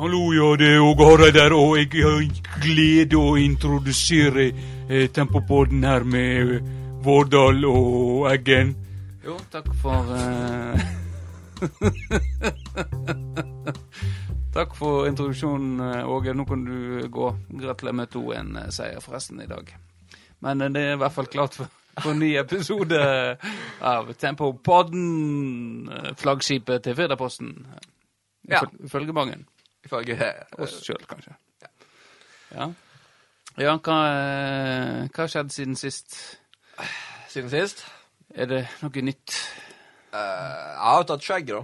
[0.00, 2.22] Hallo, ja, det er Åge Hareid her, og jeg har
[2.62, 4.46] glede å introdusere
[4.88, 6.70] eh, Tempopodden her med eh,
[7.04, 8.72] Vårdal og Eggen.
[9.26, 10.80] Jo, takk for eh,
[14.56, 16.32] Takk for introduksjonen, eh, Åge.
[16.34, 17.28] Nå kan du gå.
[17.60, 19.68] Gratulerer med 2-1-seier forresten i dag.
[20.40, 21.68] Men eh, det er i hvert fall klart for,
[22.00, 23.04] for en ny episode
[23.84, 25.06] av Tempopodden,
[25.92, 27.52] eh, flaggskipet til Firdaposten.
[28.48, 28.64] Ja.
[28.64, 29.36] Iføl- Ifølge mange.
[29.86, 30.16] Ifølge
[30.60, 31.34] Oss sjøl, kanskje.
[32.50, 32.68] Ja.
[33.60, 36.16] Ja, hva, eh, hva har skjedd siden sist?
[37.30, 37.84] siden sist.
[38.34, 39.34] Er det noe nytt?
[40.10, 41.60] Uh, jeg har tatt skjegg, da.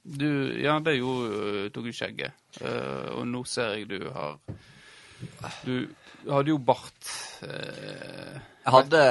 [0.00, 0.28] Du,
[0.60, 2.36] ja, det gjorde tok jo skjegget.
[2.60, 4.38] Uh, og nå ser jeg du har
[5.64, 5.74] Du
[6.28, 7.12] hadde jo bart.
[7.44, 9.02] Uh, Jeg hadde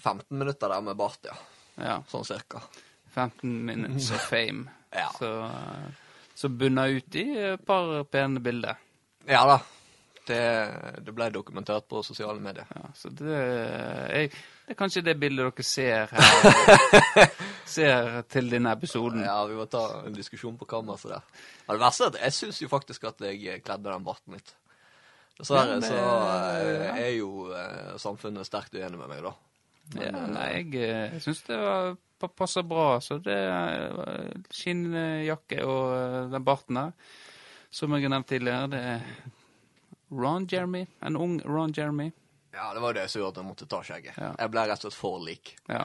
[0.00, 1.36] 15 minutter der med bart, ja.
[1.80, 2.60] ja, Sånn cirka.
[3.14, 4.68] 15 minutes of fame.
[4.92, 5.08] Ja.
[5.18, 5.30] Så,
[6.34, 8.80] eh, så bunna ut i et par pene bilder.
[9.30, 9.60] Ja da.
[10.24, 10.40] Det,
[11.04, 12.64] det ble dokumentert på sosiale medier.
[12.72, 14.32] Ja, så det er,
[14.64, 17.28] det er kanskje det bildet dere ser her.
[17.74, 19.20] ser til denne episoden.
[19.26, 21.26] Ja, vi må ta en diskusjon på kammerset der.
[21.66, 24.54] Ja, det verste er at jeg syns jo faktisk at jeg kledde den barten litt.
[25.34, 29.34] Dessverre så eh, er jo eh, samfunnet sterkt uenig med meg, da.
[29.98, 31.96] Ja, nei, jeg jeg syns det var,
[32.28, 33.00] passer bra.
[33.04, 36.92] Så det er skinnjakke og eh, den barten her,
[37.74, 39.08] som jeg har nevnt tidligere, det er
[40.14, 40.84] Ron Jeremy.
[41.02, 42.10] En ung Ron Jeremy.
[42.54, 44.18] Ja, det var det som gjorde at jeg måtte ta skjegget.
[44.20, 44.28] Ja.
[44.38, 45.84] Jeg ble rett og slett for lik, Ja.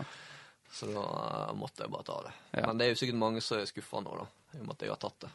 [0.69, 1.07] så da
[1.49, 2.33] eh, måtte jeg bare ta det.
[2.59, 2.67] Ja.
[2.67, 4.85] Men det er jo sikkert mange som er skuffa nå, da, i og med at
[4.85, 5.31] jeg har tatt det.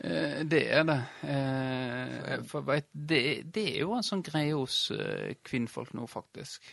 [0.00, 0.98] Eh, det er det.
[1.28, 3.22] Eh, for vet, det.
[3.54, 6.66] Det er jo en sånn greie hos eh, kvinnfolk nå, faktisk.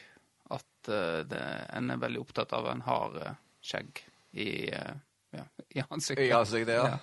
[0.53, 1.41] At eh, det,
[1.75, 4.95] en er veldig opptatt av en har eh, skjegg i, eh,
[5.35, 5.43] ja,
[5.75, 6.25] i ansiktet.
[6.25, 6.87] I ansiktet, ja.
[6.95, 6.99] Ja.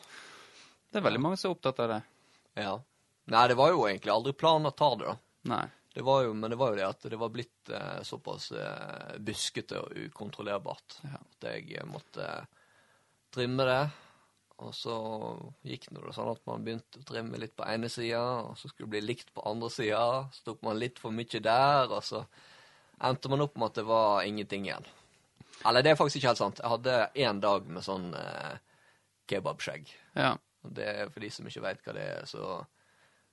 [0.90, 2.02] Det er veldig mange som er opptatt av det.
[2.62, 2.74] Ja.
[3.34, 5.16] Nei, det var jo egentlig aldri planen å ta det, da.
[5.54, 5.64] Nei.
[5.94, 9.12] Det var jo, men det var jo det at det var blitt eh, såpass eh,
[9.22, 11.20] buskete og ukontrollerbart Ja.
[11.20, 12.26] at jeg måtte
[13.34, 13.82] trimme det.
[14.64, 14.96] Og så
[15.66, 18.86] gikk det sånn at man begynte å trimme litt på ene sida, og så skulle
[18.88, 20.02] det bli likt på andre sida.
[20.34, 22.24] Så tok man litt for mye der, og så
[23.02, 24.84] endte man opp med at det var ingenting igjen.
[25.66, 26.60] Eller det er faktisk ikke helt sant.
[26.60, 28.56] Jeg hadde én dag med sånn eh,
[29.30, 29.88] kebabskjegg.
[30.18, 30.34] Ja.
[30.64, 32.62] Det er for de som ikke vet hva det er, så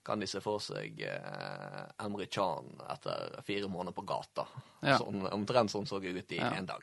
[0.03, 4.47] kan de se for seg eh, Emre Chan etter fire måneder på gata.
[4.81, 4.97] Ja.
[4.97, 6.53] Sånn, omtrent sånn så jeg ut i Ja.
[6.57, 6.81] en dag.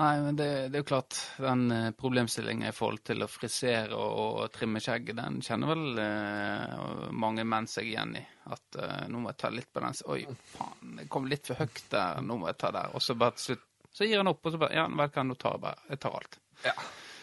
[0.00, 3.92] Nei, men det, det er jo klart, den eh, problemstillingen i forhold til å frisere
[3.92, 8.22] og, og trimme skjegget, den kjenner vel eh, mange menn seg igjen i.
[8.56, 9.98] At eh, nå må jeg ta litt på den.
[10.14, 10.22] Oi,
[10.54, 12.96] faen, det kom litt for høyt der, nå må jeg ta der.
[12.96, 15.28] Og så bare til slutt, så gir han opp, og så bare, ja, vel kan
[15.28, 16.40] du ta bare, jeg tar alt.
[16.64, 16.72] Ja.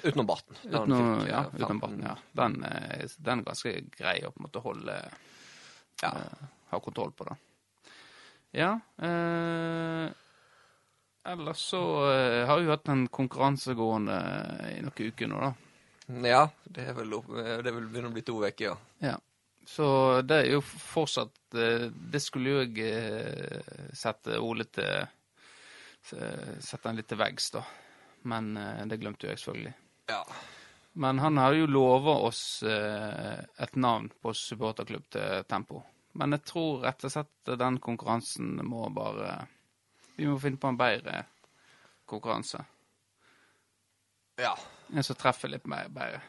[0.05, 0.61] Utenom barten.
[0.69, 2.13] Utenom, ja, utenom barten, ja.
[2.37, 5.01] Den, eh, den er ganske grei å på en måte holde,
[6.05, 6.13] Ja.
[6.13, 7.33] eh, ha kontroll på da.
[8.55, 8.69] Ja,
[9.01, 10.05] eh,
[11.25, 11.81] ellers så
[12.11, 14.15] eh, har vi hatt en konkurranse gående
[14.75, 15.49] i noen uker nå da.
[16.25, 18.77] ja, det er vel, opp- eh, det vil begynne å bli to uker, ja.
[19.11, 19.17] Ja.
[19.69, 19.85] Så
[20.25, 26.87] det er jo fortsatt eh, Det skulle jo jeg eh, sette Ole til eh, Sette
[26.89, 27.61] han litt til veggs, da.
[28.31, 29.73] Men eh, det glemte jo jeg selvfølgelig.
[30.09, 30.23] Ja.
[30.99, 35.83] Men han har jo lova oss eh, et navn på supporterklubb til Tempo.
[36.17, 39.35] Men jeg tror rett og slett den konkurransen må bare
[40.19, 41.23] Vi må finne på en bedre
[42.09, 42.65] konkurranse.
[44.39, 44.57] Ja,
[44.93, 46.21] En som treffer litt mer bedre.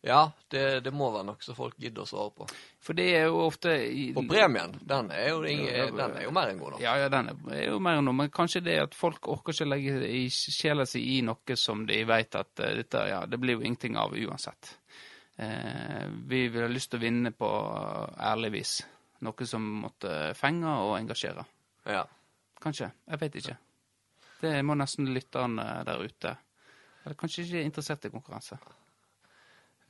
[0.00, 2.46] ja det, det må være noe som folk gidder å svare på.
[2.80, 6.32] For det er jo ofte i, Og premien, den er jo, ingen, den er jo
[6.32, 6.82] mer enn god nok.
[6.82, 9.52] Ja, ja, den er, er jo mer enn noe, men kanskje det at folk orker
[9.52, 13.42] ikke legge i sjela si i noe som de vet at uh, dette, ja, det
[13.42, 14.74] blir jo ingenting av uansett.
[15.36, 17.54] Uh, vi vil ha lyst til å vinne på
[18.32, 18.78] ærlig vis.
[19.20, 21.44] Noe som måtte fenge og engasjere.
[21.90, 22.04] Ja.
[22.60, 22.90] Kanskje.
[23.08, 23.56] Jeg vet ikke.
[24.40, 26.36] Det må nesten lytterne der ute.
[27.04, 28.58] Eller kanskje ikke er interessert i konkurranse.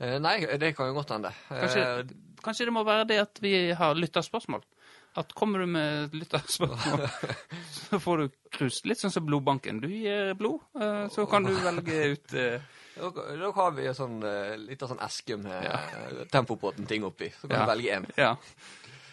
[0.00, 1.32] Eh, Nei, det kan jo godt hende.
[1.49, 2.12] Kanskje, Eh,
[2.43, 4.62] kanskje det må være det at vi har lytterspørsmål.
[5.19, 7.02] At kommer du med lytterspørsmål,
[7.91, 8.79] så får du krus.
[8.87, 9.81] Litt sånn som blodbanken.
[9.82, 12.61] Du gir blod, eh, så kan du velge ut eh,
[13.00, 13.11] Da,
[13.41, 15.79] da har vi en sånn, liten litt av sånn eske med ja.
[16.31, 17.31] tempopåten-ting oppi.
[17.41, 17.64] Så kan Ja.
[17.67, 18.06] du velge én.
[18.17, 18.37] Ja.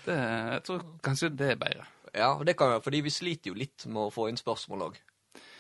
[0.06, 0.16] Det,
[0.54, 1.86] jeg tror kanskje det er bedre.
[2.18, 4.96] Ja, det kan vi, fordi vi sliter jo litt med å få inn spørsmål òg.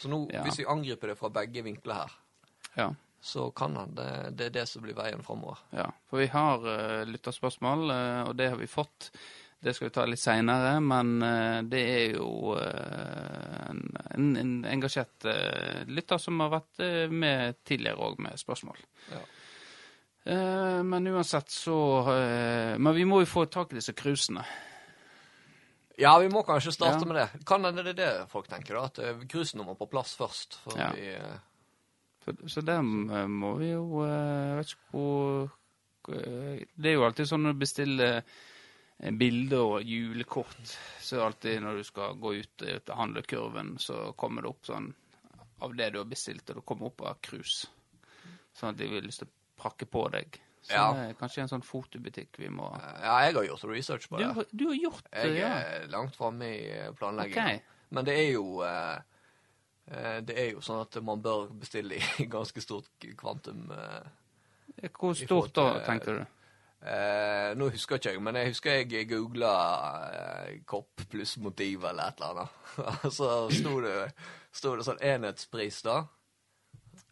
[0.01, 0.43] Så nå, Ja.
[0.43, 2.11] hvis vi angriper det fra begge vinkler her,
[2.77, 2.91] Ja.
[3.21, 5.57] så kan han det, det er det som blir veien framover.
[5.73, 5.89] ja.
[6.09, 9.11] For vi har uh, lytterspørsmål, uh, og det har vi fått.
[9.61, 13.81] Det skal vi ta litt seinere, men uh, det er jo uh, en,
[14.13, 15.25] en, en engasjert
[15.87, 18.77] lytter som har vært med tidligere òg med spørsmål.
[19.11, 19.23] Ja.
[20.83, 22.03] Men uansett så
[22.77, 24.43] Men vi må jo få tak i disse cruisene.
[25.97, 27.05] Ja, vi må kanskje starte Ja.
[27.09, 27.45] med det.
[27.45, 28.83] Kan hende det er det folk tenker, da.
[28.85, 30.59] At cruisenummer cruisen må på plass først.
[30.65, 30.91] Før Ja.
[30.93, 31.37] vi eh,
[32.25, 35.49] Så, så det eh, må vi jo eh, Jeg vet ikke hvor
[36.13, 38.21] eh, Det er jo alltid sånn når du bestiller
[38.99, 42.95] eh, bilder og julekort, så er det alltid når du skal gå ut eh, til
[42.95, 44.93] handlekurven, så kommer det opp sånn
[45.61, 47.65] av det du har bestilt, og det kommer opp av cruise.
[48.53, 50.37] Sånn at de vil lyst til å prakke på deg.
[50.67, 50.85] Så Ja.
[50.93, 54.27] det er kanskje en sånn fotobutikk vi må Ja, jeg har gjort research på det.
[54.51, 55.51] Du, du har gjort det, ja.
[55.61, 57.61] Jeg er langt framme i eh, planleggingen.
[57.61, 57.75] Ok.
[57.95, 58.97] Men det er jo eh,
[59.91, 63.69] eh, Det er jo sånn at man bør bestille i ganske stort kvantum.
[64.91, 66.25] Hvor stort til, da, tenker du?
[66.87, 69.53] Eh, nå husker ikke jeg, men jeg husker jeg googla
[70.13, 73.07] eh, kopp pluss motiv eller et eller annet.
[73.17, 73.95] så sto det,
[74.53, 76.03] sto det sånn enhetspris, da.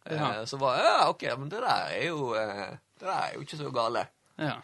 [0.06, 0.46] Eh, Ja.
[0.46, 3.56] Så var ja, OK, men det der er jo eh, Det der er jo ikke
[3.60, 4.06] så gale.
[4.38, 4.56] Ja.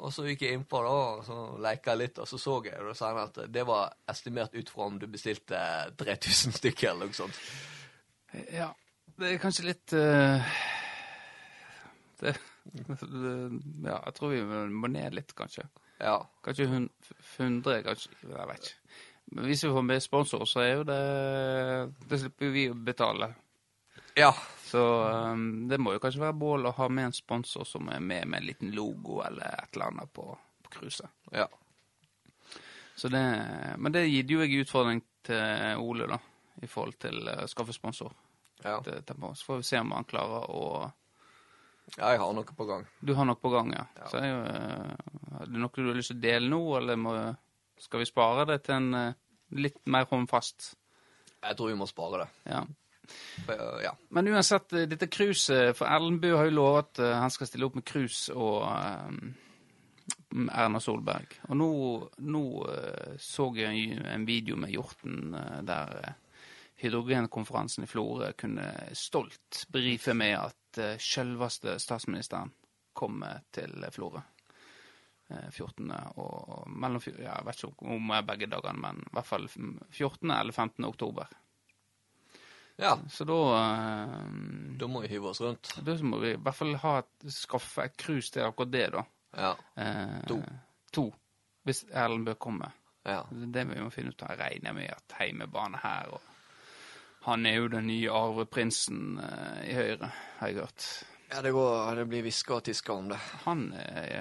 [0.00, 2.94] Og så gikk jeg innpå da, og så leika litt, og så så jeg da
[2.96, 5.58] senere at det var estimert ut fra om du bestilte
[6.00, 7.36] 3000 stykker eller noe sånt.
[8.54, 8.70] Ja,
[9.20, 10.40] det er kanskje litt uh,
[12.22, 12.32] det,
[13.90, 14.40] Ja, jeg tror vi
[14.72, 15.66] må ned litt, kanskje.
[16.00, 16.16] Ja.
[16.46, 18.96] Kanskje 100, kanskje Jeg vet ikke.
[19.36, 21.00] Men hvis vi får med sponsor, så er jo det
[22.08, 23.28] Det slipper vi å betale.
[24.18, 24.32] Ja.
[24.70, 24.82] Så
[25.32, 28.28] um, det må jo kanskje være bål å ha med en sponsor som er med
[28.30, 30.26] med en liten logo eller et eller annet på,
[30.62, 31.10] på cruiset.
[31.34, 31.48] ja.
[33.00, 33.20] Så det,
[33.80, 36.18] men det gitt jo jeg utfordring til Ole, da,
[36.60, 38.12] i forhold til å skaffe sponsor.
[38.60, 38.74] ja.
[38.84, 39.00] til.
[39.34, 40.64] Så får vi se om han klarer å
[41.96, 42.84] Ja, jeg har noe på gang.
[43.00, 43.86] Du har noe på gang, ja.
[43.96, 44.10] Ja.
[44.12, 47.00] Så er jo, uh, er det noe du har lyst til å dele nå, eller
[47.00, 47.14] må,
[47.80, 49.16] skal vi spare det til en uh,
[49.56, 50.74] litt mer håndfast?
[51.40, 52.28] Jeg tror vi må spare det.
[52.52, 52.62] Ja.
[53.82, 53.92] Ja.
[54.08, 57.48] Men uansett, eh, dette cruiset For Erlend Bøe har jo lovet at eh, han skal
[57.48, 61.36] stille opp med cruise og um, Erna Solberg.
[61.48, 61.70] Og nå,
[62.26, 62.44] nå
[63.18, 65.34] så jeg en video med Hjorten
[65.66, 66.14] der
[66.80, 72.54] hydrogenkonferansen i Florø kunne stolt brife med at selveste statsministeren
[72.94, 74.22] kommer til Florø.
[75.30, 75.92] Eh, 14.
[76.16, 80.30] og mellom ja, Jeg vet ikke om begge dagene, men i hvert fall 14.
[80.30, 80.84] eller 15.
[80.84, 81.30] oktober.
[82.80, 82.94] Ja.
[83.12, 84.16] Så da eh,
[84.80, 85.74] Da må vi hive oss rundt.
[85.84, 89.04] da må vi i hvert fall ha et, skaffe et cruise til akkurat det, da.
[89.36, 89.52] Ja.
[89.76, 90.40] Eh, To.
[90.96, 91.06] To.
[91.68, 92.72] Hvis Erlend Bøe kommer.
[93.04, 93.22] Ja.
[93.30, 94.32] Det vi må finne ut av.
[94.34, 96.26] Jeg regner med at heimebane her og
[97.28, 100.86] Han er jo den nye arveprinsen eh, i Høyre, har jeg hørt.
[101.30, 103.18] ja det, går, det blir hviska og tiska om det.
[103.44, 103.66] Han,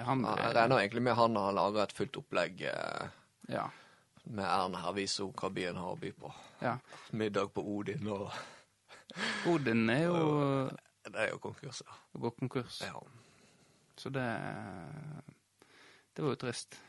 [0.06, 3.08] han Ja, jeg regner egentlig med han har laga et fullt opplegg eh,
[3.56, 3.70] ja,
[4.24, 6.32] med Erna her, viser hun hva byen har å by på.
[6.62, 6.78] ja.
[7.12, 8.32] Middag på Odin og
[9.50, 10.70] Odin er jo
[11.10, 11.96] Det er jo konkurs, ja.
[12.20, 13.00] gått konkurs, ja.
[13.98, 14.28] så det
[16.14, 16.80] Det var jo trist.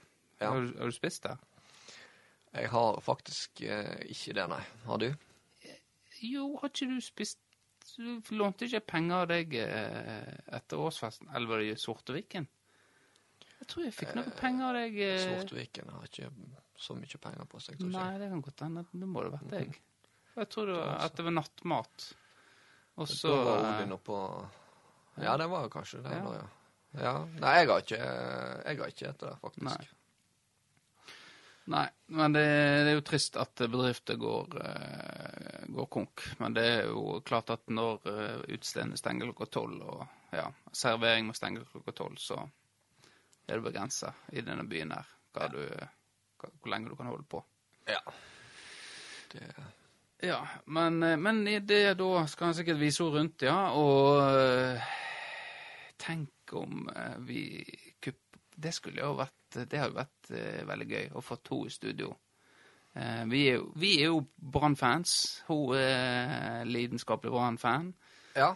[0.41, 0.51] Ja.
[0.51, 1.37] Har, du, har du spist der?
[2.53, 4.63] Jeg har faktisk eh, ikke det, nei.
[4.85, 5.13] Har du?
[6.23, 7.39] Jo, har ikke du spist
[7.97, 11.31] Du lånte ikke penger av deg eh, etter årsfesten?
[11.35, 12.49] Eller var det i Sorteviken?
[13.61, 16.31] Jeg tror jeg fikk noen penger av deg eh, Sortviken har ikke
[16.81, 17.79] så mye penger på seg.
[17.81, 18.85] tror Nei, det kan godt hende.
[18.93, 19.79] Det må det vært deg.
[20.33, 22.09] For Jeg tror det var, at det var nattmat.
[23.01, 24.19] Og så var eh, Odin oppå
[25.21, 26.25] Ja, det var kanskje det, Ja.
[26.25, 27.03] da, ja.
[27.05, 27.15] ja.
[27.41, 29.67] Nei, jeg har ikke Jeg har ikke etter det, faktisk.
[29.69, 29.97] Nei.
[31.71, 36.25] Nei, men det, det er jo trist at bedrifter går, eh, går konk.
[36.41, 41.29] Men det er jo klart at når uh, utestedene stenger klokka tolv, og ja, servering
[41.29, 42.41] må stenge klokka tolv, så
[43.47, 45.87] er det begrensa i denne byen her hva du, hva,
[46.49, 47.43] hvor lenge du kan holde på.
[47.91, 48.01] Ja.
[49.33, 49.45] Det
[50.23, 53.71] Ja, men, eh, men i det da skal han sikkert vise henne rundt, ja.
[53.73, 54.91] Og eh,
[56.01, 57.45] tenk om eh, vi
[58.03, 58.21] kupp...
[58.61, 60.29] Det skulle jo vært Det hadde vært
[60.69, 62.13] veldig gøy å få to i studio.
[63.27, 65.43] Vi, er vi er jo Brann-fans.
[65.49, 67.89] Hun er lidenskapelig Brann-fan.
[68.37, 68.53] Ja.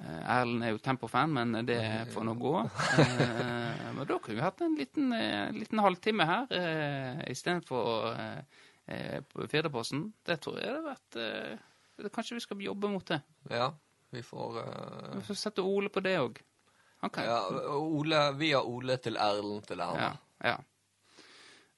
[0.00, 1.80] Eh, Erlend er jo Tempo-fan, men det
[2.14, 2.54] får nå gå.
[3.00, 8.60] Eh, men da kunne vi hatt en liten, eh, liten halvtime her eh, istedenfor eh,
[8.86, 10.06] eh, Firdaposten.
[10.26, 11.20] Det tror jeg det har vært
[12.14, 13.18] Kanskje vi skal jobbe mot det.
[13.52, 13.66] Ja.
[14.10, 16.40] Vi får eh, Vi får sette Ole på det òg.
[17.04, 17.28] Okay.
[17.28, 17.44] Ja,
[17.76, 20.00] Ole, via Ole til Erlend til Erlend.
[20.00, 20.50] Ja.
[20.50, 20.58] Ja,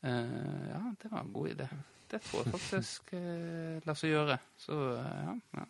[0.02, 1.68] Eh, ja det var en god idé.
[2.10, 4.38] Det tror jeg faktisk uh, lar seg gjøre.
[4.58, 5.62] Så ja, ja.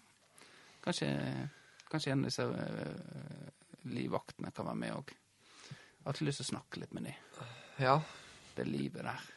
[0.82, 1.08] Kanskje,
[1.92, 5.12] kanskje en av disse eh, livvaktene kan være med òg.
[5.12, 7.46] Jeg har alltid lyst til å snakke litt med dem.
[7.82, 8.00] Ja.
[8.56, 9.28] Det livet der.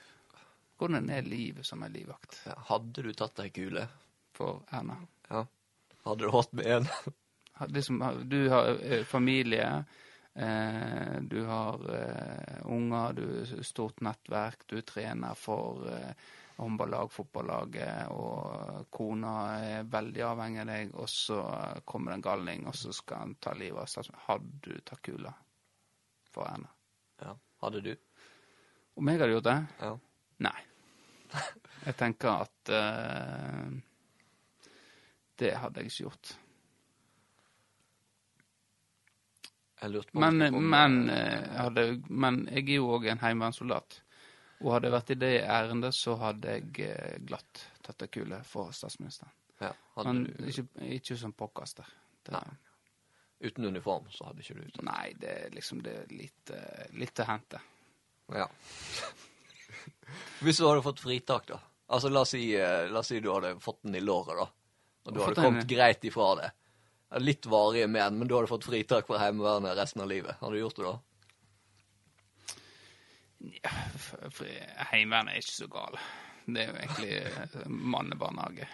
[0.80, 2.42] Hvordan er livet som en livvakt.
[2.72, 3.86] Hadde du tatt deg kule?
[4.36, 4.98] for Erna?
[5.30, 5.46] Ja.
[6.04, 6.88] Hadde du hatt med en?
[7.72, 9.86] liksom, du har eh, familie,
[10.36, 16.12] Eh, du har eh, unger, du har stort nettverk, du trener for eh,
[16.58, 21.40] håndballag, fotballaget, og kona er veldig avhengig av deg, og så
[21.88, 24.12] kommer det en galning, og så skal han ta livet av seg.
[24.28, 25.34] Hadde du tatt kula
[26.32, 26.72] for henne?
[27.24, 27.36] Ja.
[27.64, 27.92] Hadde du?
[28.96, 29.60] Om jeg hadde gjort det?
[29.82, 29.92] Ja.
[30.48, 30.58] Nei.
[31.86, 33.68] Jeg tenker at uh,
[35.38, 36.32] det hadde jeg ikke gjort.
[39.82, 44.00] Jeg lurte på Men, om men, eh, hadde, men jeg er jo òg en heimevernssoldat.
[44.64, 48.40] Og hadde jeg vært i det ærendet, så hadde jeg eh, glatt tatt ei kule
[48.48, 49.34] for statsministeren.
[49.60, 49.72] ja,
[50.04, 50.66] Men du, ikke,
[50.98, 51.88] ikke som påkaster.
[52.26, 52.42] Det.
[53.46, 56.86] Uten uniform så hadde ikke du tatt nei, det er liksom det er litt, eh,
[56.98, 57.62] litt å hente.
[58.34, 58.48] Ja.
[60.44, 61.60] Hvis du hadde fått fritak, da.
[61.86, 64.48] Altså, la oss si, eh, la oss si du hadde fått den i låret, da.
[65.06, 66.54] Og du hadde kommet greit ifra det.
[67.22, 70.40] Litt varige men, men du hadde fått fritak fra Heimevernet resten av livet.
[70.40, 70.96] Hadde du gjort det da?
[73.42, 73.70] Ja,
[74.92, 75.98] Heimevernet er ikke så gal.
[76.46, 78.68] Det er jo egentlig eh, mannebarnehage.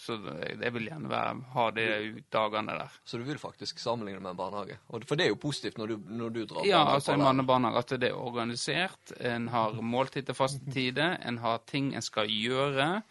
[0.00, 2.88] Så det- jeg vil gjerne være, ha de dagene der.
[3.04, 4.78] Så du vil faktisk sammenligne med en barnehage?
[5.06, 7.88] For det er jo positivt når du, når du drar Ja, altså en mannebarnehage, at
[8.00, 9.12] det er organisert.
[9.20, 11.18] En har måltid til faste tider.
[11.28, 13.02] En har ting en skal gjøre.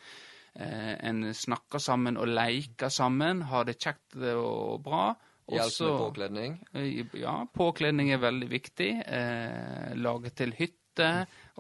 [0.56, 3.42] Eh, en snakker sammen og leker sammen.
[3.44, 5.16] Har det kjekt og bra.
[5.52, 6.60] Hjelp med påkledning.
[6.74, 9.04] Eh, Ja, påkledning er veldig viktig.
[9.08, 10.78] Eh, lage til hytte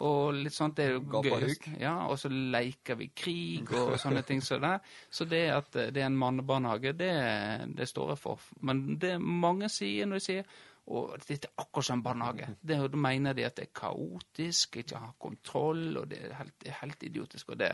[0.01, 0.75] og litt sånt.
[0.75, 1.53] Det er jo gøy.
[1.79, 4.73] Ja, og så leker vi krig og sånne ting som det.
[5.09, 7.13] Så det at det er en mannebarnehage, det,
[7.77, 8.51] det står jeg for.
[8.67, 10.51] Men det mange sier når de sier
[10.91, 12.47] og dette er akkurat som barnehage.
[12.61, 16.55] Det, da mener de at det er kaotisk, ikke har kontroll, og det er helt,
[16.59, 17.53] det er helt idiotisk.
[17.53, 17.71] Og det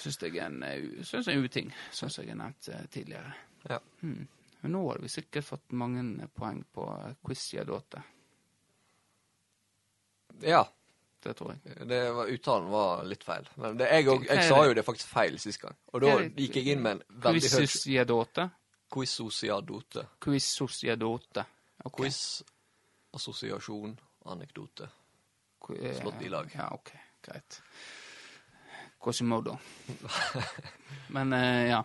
[0.00, 2.86] syns jeg er en, uting synes jeg er en uting, som jeg har nevnt eh,
[2.90, 3.34] tidligere.
[3.68, 3.78] Ja.
[4.00, 4.24] Hmm.
[4.64, 6.88] Men nå har vi sikkert fått mange poeng på
[7.26, 8.00] quiz-jadåte.
[10.42, 10.64] Ja.
[11.24, 11.86] Det tror jeg.
[11.88, 13.46] Det var, uttalen var litt feil.
[13.56, 15.78] Men det, jeg, er jeg sa jo det faktisk feil sist gang.
[15.94, 18.50] Og da gikk jeg inn med en veldig høy Quiz-jadåte?
[18.94, 20.06] quiz-sosiadote.
[20.20, 21.44] Quiz-jadåte.
[21.84, 21.96] Ok.
[21.96, 22.42] Quiz,
[23.10, 24.88] assosiasjon, anekdote.
[25.80, 26.50] Eh, slått i lag.
[26.54, 26.92] Ja, ok.
[27.20, 27.62] Greit.
[29.00, 29.58] Quasimodo.
[31.08, 31.84] Men eh, ja.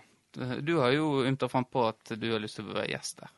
[0.62, 3.32] Du har jo ymta frampå at du har lyst til å være gjest der.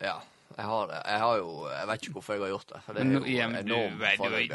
[0.00, 0.16] Ja,
[0.58, 0.90] jeg har.
[1.06, 2.78] Jeg har jo Jeg vet ikke hvorfor jeg har gjort det.
[2.84, 4.00] For det er jo ja, du, enormt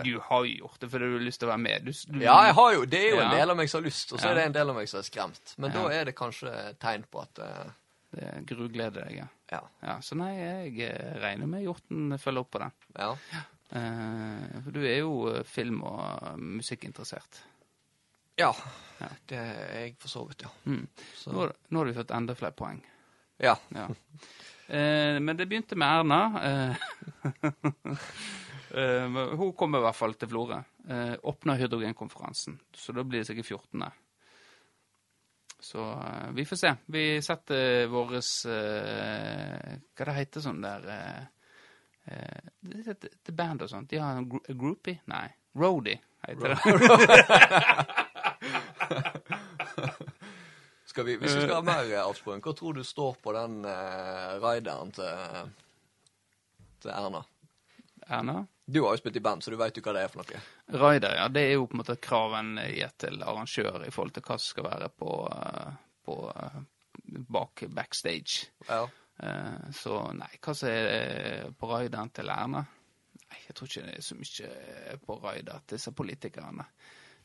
[0.03, 1.85] du, du har jo gjort det fordi du har lyst til å være med.
[1.87, 4.11] Du, Ja, jeg har jo, det er jo en del av meg som har lyst,
[4.11, 4.31] og så Ja.
[4.33, 5.53] er det en del av meg som er skremt.
[5.57, 5.77] Men Ja.
[5.79, 6.51] da er det kanskje
[6.83, 7.71] tegn på at uh,
[8.13, 9.27] Det grugleder deg, ja.
[9.51, 9.61] Ja.
[9.81, 9.95] ja.
[10.05, 12.71] Så nei, jeg eh, regner med Hjorten følger opp på den.
[12.99, 13.15] ja.
[13.73, 17.39] Uh, for du er jo film- og musikkinteressert.
[18.37, 18.51] Ja.
[18.99, 19.07] Ja.
[19.25, 20.51] Det er jeg for så vidt, ja.
[20.65, 20.87] Mm.
[21.17, 22.83] Så, Nå, nå har du fått enda flere poeng.
[23.39, 23.55] ja.
[23.73, 23.87] Ja.
[24.73, 26.41] Eh, men det begynte med Erna.
[26.43, 26.75] Eh,
[28.81, 30.57] eh, hun kommer i hvert fall til Florø.
[30.89, 33.85] Eh, åpna hydrogenkonferansen, så da blir det sikkert 14.
[35.59, 36.73] Så eh, vi får se.
[36.85, 41.23] Vi setter våres eh, Hva det heter sånn der eh,
[42.59, 43.89] det, det, det band og sånt.
[43.93, 45.05] De har en gro groupie?
[45.13, 45.27] Nei.
[45.53, 46.59] Roadie heter det.
[50.93, 53.63] Skal vi, hvis vi skal ha mer eh, avsporing, hva tror du står på den
[53.65, 55.53] uh, rideren til,
[56.83, 57.23] til Erna?
[58.05, 58.43] Erna?
[58.65, 60.41] Du har jo spilt i band, så du veit jo hva det er for noe.
[60.83, 61.25] Rider, ja.
[61.33, 64.23] Det er jo på en måte et krav en gir til arrangør i forhold til
[64.27, 65.73] hva som skal være på, eh,
[66.05, 66.61] på eh,
[67.33, 68.51] bak backstage.
[68.69, 68.85] Ja.
[69.17, 72.63] Eh, Så nei, hva som er eh, på rideren til Erna?
[73.25, 76.69] Nei, jeg tror ikke det er så mye på rider til disse politikerne.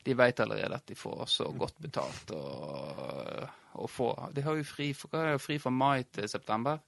[0.03, 3.47] De vet allerede at de får så godt betalt og,
[3.81, 6.79] og få De har jo fri, fri fra mai til september.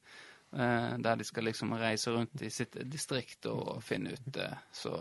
[0.53, 4.50] eh, Der de skal liksom reise rundt i sitt distrikt og finne ut det.
[4.72, 4.96] Så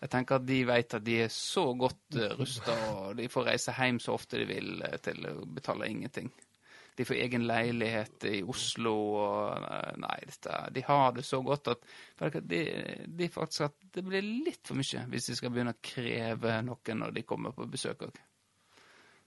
[0.00, 3.48] jeg tenker at de vet at de er så godt uh, rusta, og de får
[3.48, 6.28] reise hjem så ofte de vil eh, til å betale ingenting.
[6.98, 11.70] De får egen leilighet i Oslo og eh, Nei, dette, de har det så godt
[11.74, 12.62] at de,
[13.06, 16.98] de faktisk at det blir litt for mye hvis de skal begynne å kreve noe
[16.98, 18.18] når de kommer på besøk òg.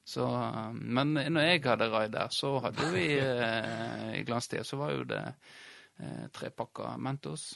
[0.04, 4.80] Så, eh, men når jeg hadde raid der, så hadde vi eh, i glanstida så
[4.82, 5.22] var jo det
[6.02, 7.54] eh, tre pakker Mentos,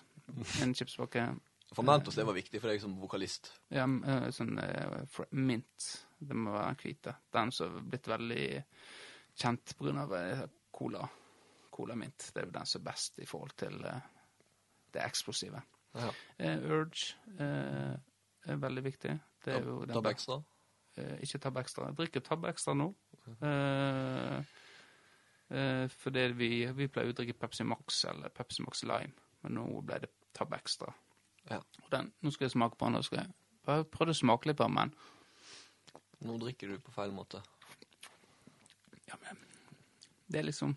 [0.64, 1.28] en chipspakke,
[1.76, 3.50] For Mentos det var viktig for deg som vokalist.
[3.74, 3.88] ja,
[4.32, 4.54] sånn
[5.32, 5.90] mint.
[6.16, 7.16] Det må være den hvite.
[7.34, 8.46] Den som har blitt veldig
[9.42, 10.08] kjent pga.
[10.12, 10.44] Uh,
[10.76, 11.06] cola.
[11.76, 12.32] Cola mint.
[12.34, 14.12] Det er jo den som er best i forhold til eh,
[14.96, 15.62] det eksplosive.
[15.96, 16.12] Ja.
[16.40, 17.96] Uh, Urge uh,
[18.48, 19.16] er veldig viktig.
[19.46, 20.40] Det er jo den Tab ekstra.
[20.96, 21.90] Uh, ikke Tab Extra.
[21.90, 22.94] Jeg drikker Tab Extra nå.
[23.42, 24.38] Eh,
[25.50, 29.16] eh, fordi vi, vi pleier å drikke Pepsi Max eller Pepsi Max Lime.
[29.44, 30.92] Men nå ble det Tab Extra.
[31.50, 31.62] Ja.
[31.92, 33.02] Den, nå skal jeg smake på den.
[33.02, 34.96] jeg prøvde å smake litt på den, men
[36.26, 37.42] Nå drikker du på feil måte.
[39.24, 39.38] Ja, men
[40.28, 40.76] det er liksom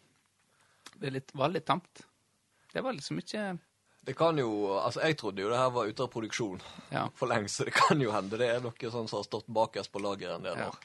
[0.99, 2.03] Det er litt, var litt tamt.
[2.73, 3.59] Det var liksom ikke
[4.05, 6.61] Det kan jo Altså, jeg trodde jo det her var ute av produksjon
[6.93, 7.07] Ja.
[7.19, 9.93] for lengst, så det kan jo hende det er noe sånn som har stått bakerst
[9.93, 10.79] på lageret en del Ja, år.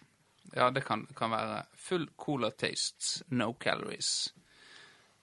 [0.55, 4.33] ja det kan, kan være full cola tastes, no calories.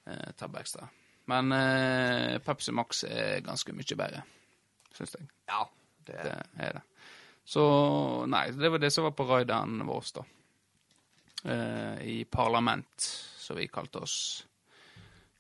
[0.06, 0.88] Eh, Extra.
[1.30, 4.22] Men eh, Pepsi Max er ganske mye bedre,
[4.96, 5.28] syns jeg.
[5.46, 5.64] Ja.
[6.04, 6.82] Det, Det er det.
[7.44, 7.62] Så
[8.26, 10.24] nei, det var det som var på raideren vår, da.
[11.44, 13.00] Eh, I parlament,
[13.36, 14.46] som vi kalte oss.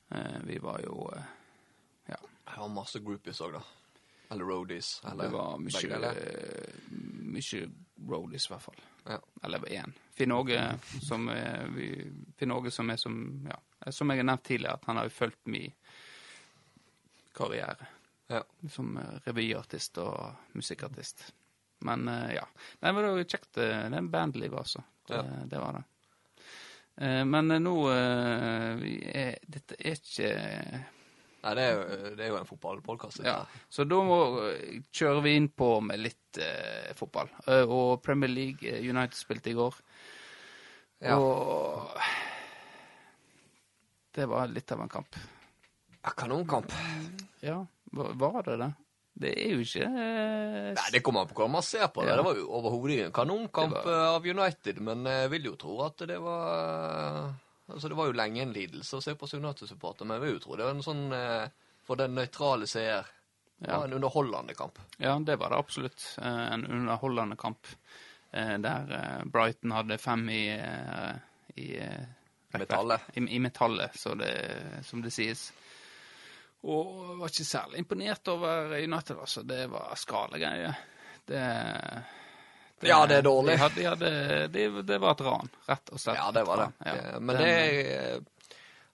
[0.08, 1.22] Eh, vi var jo eh,
[2.06, 3.62] Ja, det var masse groupies òg, da.
[4.30, 5.00] Eller roadies.
[5.10, 6.12] Eller det var mye,
[7.34, 7.60] mye
[8.08, 8.80] roadies, i hvert fall.
[9.04, 9.18] Ja.
[9.42, 9.92] Eller én.
[10.14, 10.60] Finn Åge,
[11.02, 11.26] som
[12.70, 15.72] som som Ja, som jeg har nevnt tidligere, at han har jo fulgt min
[17.34, 17.86] karriere.
[18.30, 18.44] Ja.
[18.70, 21.32] som revyartist og musikkartist.
[21.80, 22.44] Men ja.
[22.80, 23.52] Nei, men det var jo kjekt.
[23.54, 24.84] Det er en bandliv, altså.
[25.10, 25.44] Det, Ja.
[25.52, 25.84] det var det.
[27.00, 28.82] Eh, Men eh, nå eh,
[29.14, 30.32] er, Dette er ikke
[31.40, 31.84] Nei, det er jo,
[32.18, 33.22] det er jo en fotballpodkast.
[33.24, 33.38] ja.
[33.72, 37.30] Så da må, eh, kjører vi inn på med litt eh, fotball.
[37.48, 39.78] Eh, og Premier League, eh, United spilte i går.
[41.00, 41.16] Ja.
[41.16, 41.88] Og
[44.12, 45.16] det var litt av en kamp.
[46.02, 46.72] Ja, kanonkamp.
[47.40, 47.62] Ja,
[47.92, 48.70] var det det?
[49.20, 52.08] Det er jo ikke eh, Nei, Det kommer an på hvordan man ser på det.
[52.14, 52.16] Ja.
[52.16, 55.76] Det var jo overhodet ingen kanonkamp var- eh, av United, men jeg vil jo tro
[55.84, 57.32] at det var eh,
[57.70, 60.32] Altså, det var jo lenge en lidelse å se på som United-supporter, men jeg vil
[60.34, 61.04] jo tro det var en sånn
[61.86, 63.06] For den nøytrale seer.
[63.60, 63.82] Ja.
[63.84, 64.78] en underholdende kamp.
[64.98, 66.16] Ja, det var det absolutt.
[66.18, 67.66] En underholdende kamp
[68.32, 70.46] der Brighton hadde fem i,
[71.60, 71.66] i
[72.56, 73.00] Metallet.
[73.14, 74.32] I, i metallet, så det,
[74.84, 75.52] som det sies.
[76.62, 79.42] Og var ikke særlig imponert over United, altså.
[79.48, 80.74] Det var skalegreier.
[81.26, 81.40] Det,
[82.80, 83.54] det Ja, det er dårlig.
[83.54, 84.10] De hadde, de hadde,
[84.52, 86.18] det, det var et ran, rett og slett.
[86.20, 86.68] Ja, det var det.
[86.90, 87.18] Ja.
[87.20, 88.20] Men det er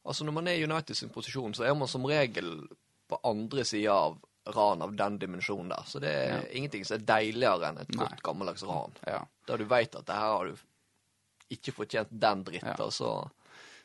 [0.07, 2.69] Altså, når man er i United sin posisjon, så er man som regel
[3.11, 4.21] på andre sida av
[4.55, 5.83] ran av den dimensjonen der.
[5.91, 6.43] Så det er Ja.
[6.61, 8.05] ingenting som er deiligere enn et Nei.
[8.05, 8.95] godt, gammeldags ran.
[9.07, 9.25] Ja.
[9.49, 10.55] Der du veit at det her har du
[11.51, 12.85] ikke fortjent den dritten, Ja.
[12.85, 13.29] og så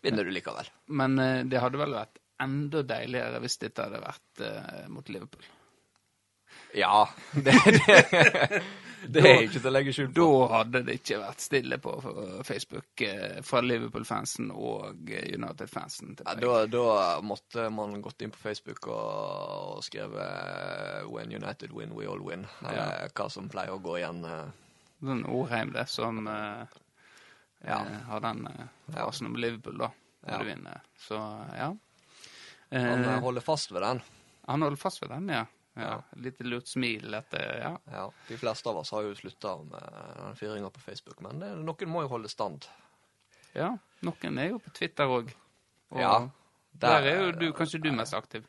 [0.04, 0.70] vinner du likevel.
[0.94, 5.44] Men eh, det hadde vel vært enda deiligere hvis dette hadde vært uh, mot Liverpool.
[6.78, 7.10] Ja.
[9.02, 10.14] Det, det, det er ikke til å legge skjul på.
[10.22, 11.94] Da hadde det ikke vært stille på
[12.46, 16.12] Facebook eh, fra Liverpool-fansen og eh, United-fansen.
[16.22, 16.84] Ja, da, da
[17.26, 19.00] måtte man gått inn på Facebook og,
[19.80, 22.46] og skrevet 'When United win, we all win'.
[22.62, 24.22] Eller hva som pleier å gå igjen.
[25.02, 26.62] Sånn Orheim, det, som uh,
[27.66, 27.82] Ja.
[28.12, 29.00] har den uh, Ja.
[29.02, 29.90] fasen om Liverpool, da,
[30.28, 30.38] når Ja.
[30.38, 30.86] du vinner.
[31.10, 31.18] Så
[31.58, 31.72] ja.
[32.72, 34.02] Han Eh, eh, holder fast ved den.
[34.48, 35.46] han holder fast ved den, ja.
[35.76, 35.82] ja.
[35.82, 36.02] Ja.
[36.20, 37.72] Litt lurt smil etter Ja.
[37.92, 39.82] Ja, De fleste av oss har jo slutta med
[40.18, 42.66] den fyringa på Facebook, men det, noen må jo holde stand.
[43.54, 43.78] ja.
[44.02, 45.30] Noen er jo på Twitter òg.
[45.94, 46.30] Ja,
[46.74, 48.46] Der, er jo du, kanskje du mest aktiv,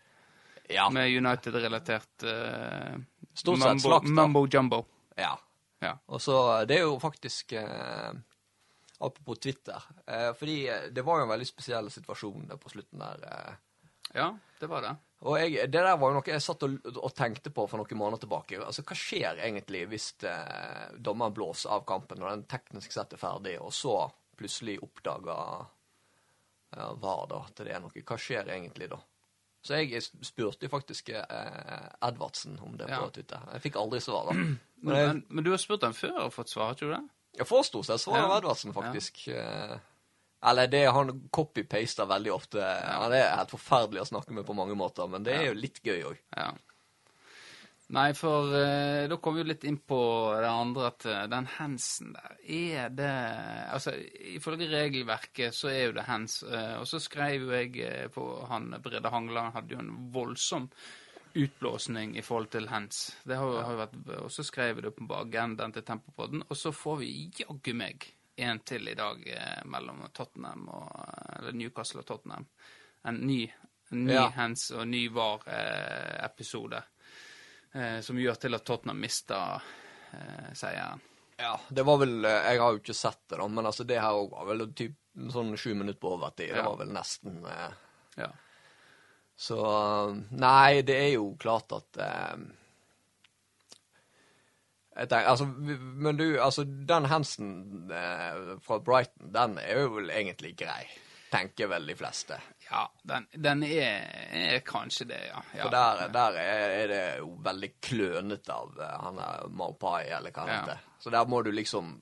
[0.70, 2.94] Ja, med United-relatert uh,
[3.35, 4.12] Stort sett mambo, slakt, da.
[4.22, 4.85] mumbo jumbo.
[5.16, 5.37] ja.
[5.82, 5.96] Ja.
[6.06, 8.12] Og så Det er jo faktisk uh,
[9.00, 9.82] Apropos Twitter.
[10.06, 13.56] Uh, fordi eh, det var jo en veldig spesiell situasjon på slutten der.
[14.12, 14.29] Eh, ja,
[14.61, 14.92] det var det.
[15.22, 17.98] Og jeg, det der var jo noe jeg satt og, og tenkte på for noen
[18.01, 18.59] måneder tilbake.
[18.59, 23.20] Altså, Hva skjer egentlig hvis eh, dommeren blåser av kampen når den teknisk sett er
[23.22, 23.94] ferdig, og så
[24.38, 25.66] plutselig oppdager
[26.77, 28.03] ja, VAR da, at det er noe?
[28.03, 28.98] Hva skjer egentlig da?
[29.62, 33.11] Så jeg spurte faktisk eh, Edvardsen om det på Ja.
[33.14, 33.44] Twitter.
[33.55, 34.35] Jeg fikk aldri svar, da.
[34.35, 36.94] Men, Men men, men du har spurt ham før og fått svar, har ikke du
[36.96, 37.03] det?
[37.38, 38.38] jeg forsto seg svar av Ja.
[38.42, 39.22] Edvardsen, faktisk.
[39.31, 39.77] Eh,
[40.42, 42.66] Eller det han copy-paster veldig ofte.
[42.66, 45.78] Han er helt forferdelig å snakke med på mange måter, men det er jo litt
[45.87, 46.22] gøy òg.
[46.35, 46.50] Ja.
[47.92, 49.98] Nei, for eh, da kom vi jo litt inn på
[50.40, 53.11] det andre at eh, den hensen der, er det
[53.68, 53.92] Altså,
[54.33, 58.70] ifølge regelverket så er jo det hands, eh, og så skrev jo jeg på han
[58.83, 60.70] Brede han hadde jo en voldsom
[61.37, 63.05] utblåsning i forhold til hands.
[63.28, 66.72] Det har jo vært, og så skrev jeg det på agendaen til Tempopodden, og så
[66.72, 68.09] får vi jaggu meg
[68.42, 72.46] en til i dag eh, mellom Tottenham og Eller Newcastle og Tottenham.
[73.09, 73.40] En ny,
[73.92, 74.28] en ny Ja.
[74.37, 76.83] hands og ny VAR-episode.
[77.72, 79.62] Eh, som gjør til at Tottenham mister
[80.12, 81.00] eh, seieren.
[81.40, 84.00] Ja, det var vel eh, Jeg har jo ikke sett det, da, men altså det
[84.02, 84.98] her var vel typ
[85.33, 86.52] sånn sju minutter på overtid.
[86.52, 86.68] Det Ja.
[86.68, 87.70] var vel nesten eh,
[88.20, 88.28] Ja.
[89.37, 92.37] Så eh, Nei, det er jo klart at eh,
[94.96, 100.55] tenker, altså, Men du, altså, den Hansen eh, fra Brighton, den er jo vel egentlig
[100.59, 100.87] grei.
[101.33, 102.37] tenker vel de fleste.
[102.70, 104.02] Ja, den, den er,
[104.37, 105.38] er, kanskje det, ja.
[105.57, 105.62] ja.
[105.62, 110.31] For der, der er, er, det jo veldig klønete av uh, han der Maupai, eller
[110.31, 110.59] hva han Ja.
[110.61, 110.83] heter.
[111.00, 111.94] Så der må du liksom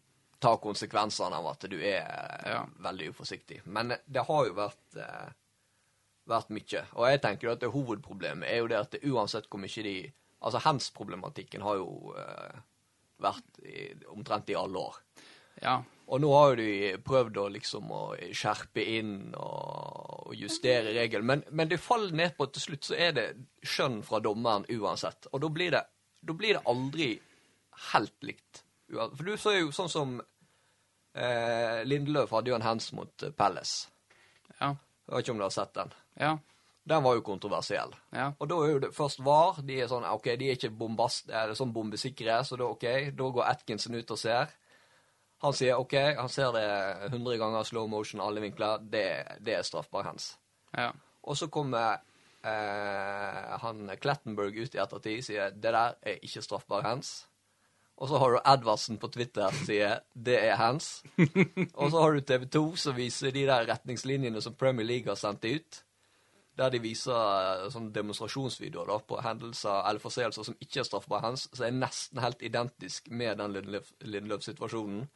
[0.43, 2.11] ta konsekvensene av at du er
[2.49, 2.65] Ja.
[2.83, 3.61] veldig uforsiktig.
[3.67, 5.31] Men det har jo vært, eh,
[6.27, 6.83] vært mye.
[6.97, 9.83] Og jeg tenker jo at det hovedproblemet er jo det at det, uansett hvor mye
[9.87, 12.61] de Altså hands-problematikken har jo eh,
[13.23, 15.01] vært i, omtrent i alle år.
[15.63, 15.81] ja.
[16.11, 18.01] Og nå har jo de prøvd å liksom å
[18.35, 22.97] skjerpe inn og, justere regelen, men, men det faller ned på at til slutt så
[22.99, 23.27] er det
[23.67, 25.29] skjønn fra dommeren uansett.
[25.31, 25.85] Og da blir det,
[26.27, 27.09] da blir det aldri
[27.93, 28.63] helt likt.
[28.91, 30.17] For du så jo sånn som
[31.15, 33.91] eh, Lindeløf hadde jo en hands mot Pelles Palace.
[34.59, 34.75] Ja.
[34.75, 35.95] Jeg vet ikke om du har sett den.
[36.19, 36.33] Ja.
[36.91, 37.93] Den var jo kontroversiell.
[38.11, 38.33] Ja.
[38.39, 39.61] Og da er jo det først VAR.
[39.67, 42.87] De er sånn OK, de er ikke bombast, er det sånn bombesikre, så da OK.
[43.15, 44.51] Da går Atkinson ut og ser.
[45.45, 46.67] Han sier OK, han ser det
[47.13, 48.83] 100 ganger slow motion, alle vinkler.
[48.83, 49.07] Det,
[49.41, 50.33] det er straffbar hands.
[50.75, 50.91] Ja.
[51.23, 52.01] Og så kommer
[52.43, 57.13] eh, han Klettenberg ut i ettertid sier det der er ikke straffbar hands.
[58.01, 61.03] Og så har du Edvardsen på Twitter sier det er hands.
[61.81, 65.21] Og så har du TV 2 som viser de der retningslinjene som Premier League har
[65.21, 65.83] sendt ut.
[66.61, 71.47] Der de viser sånn demonstrasjonsvideoer da, på hendelser eller forseelser som ikke er straffbare hands,
[71.55, 75.07] som er nesten helt identisk med den Lindeløf-situasjonen.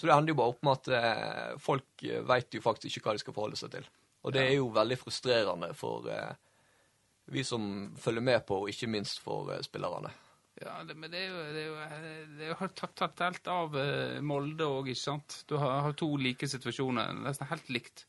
[0.00, 3.10] Så det ender jo bare opp med at eh, folk veit vet jo faktisk ikke
[3.10, 3.90] hva de skal forholde seg til.
[4.24, 6.32] Og det er jo veldig frustrerende for eh,
[7.30, 10.12] vi som følger med på, og ikke minst for eh, spillerne.
[10.60, 11.76] Ja, det, men det er jo, det er jo,
[12.36, 15.42] det er jo tatt, tatt helt av eh, Molde òg, ikke sant?
[15.48, 18.04] Du har, har to like situasjoner, nesten helt likt.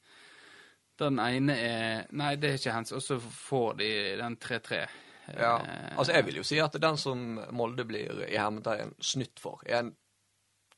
[0.99, 4.81] Den ene er Nei, det er ikke hens, og så får de den 3-3.
[5.37, 9.39] Ja, Eh, altså Jeg vil jo si at den som Molde blir i hermetegn snytt
[9.39, 9.91] for, er en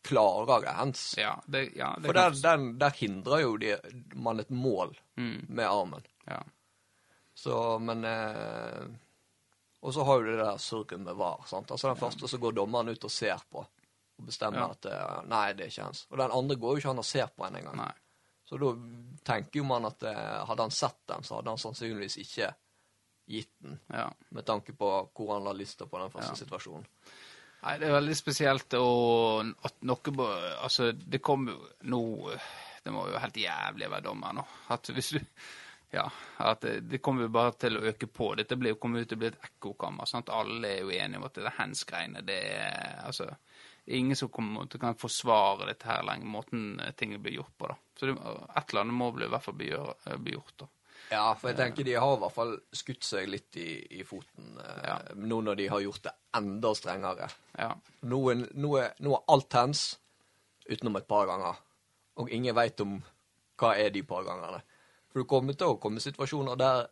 [0.04, 1.16] klarere hands.
[1.18, 3.78] Ja, det, ja, det For der, den, der hindrer jo de,
[4.16, 5.46] man et mål Mm.
[5.50, 6.04] med armen.
[6.28, 6.40] Ja.
[7.36, 8.84] Så, men eh,
[9.82, 11.44] Og så har jo det der surret med VAR.
[11.48, 11.72] sant?
[11.72, 13.60] Altså Den første så går dommeren ut og ser på,
[14.20, 16.06] og bestemmer at eh, nei, det er ikke hans.
[16.12, 17.82] Og den andre går jo ikke han og ser på en engang.
[18.54, 18.70] Så da
[19.26, 22.52] tenker jo man at eh, hadde han sett den, så hadde han sannsynligvis ikke
[23.34, 24.10] gitt den, Ja.
[24.36, 26.42] med tanke på hvor han la lista på den første Ja.
[26.44, 26.86] situasjonen.
[27.64, 30.28] Nei, det er veldig spesielt og at noe
[30.62, 32.02] Altså, det kommer jo nå
[32.84, 34.44] Det må jo helt jævlig være dommer nå.
[34.76, 35.20] At hvis du
[35.94, 36.10] Ja.
[36.40, 38.36] At det, kommer jo bare til å øke på.
[38.36, 40.06] Dette blir jo kommet ut til å bli et ekkokammer.
[40.06, 40.28] sant?
[40.30, 43.30] Alle er jo enige om at det hands-greiene, det er Altså
[43.86, 47.68] Ingen som kommer kan forsvare dette her lenger, måten ting blir gjort på.
[47.68, 47.76] da.
[48.00, 49.72] Så det, et eller annet må bli, i hvert fall bli,
[50.24, 50.54] bli gjort.
[50.64, 50.68] da.
[51.12, 53.68] Ja, for jeg tenker de har i hvert fall skutt seg litt i,
[54.00, 54.96] i foten eh, Ja.
[55.20, 57.28] nå når de har gjort det enda strengere.
[57.60, 57.74] Ja.
[58.08, 59.84] Nå er, nå er, nå er alt hands
[60.70, 61.60] utenom et par ganger,
[62.16, 63.02] og ingen veit om
[63.60, 64.62] hva er de par gangene.
[65.12, 66.86] For det kommer til å komme situasjoner der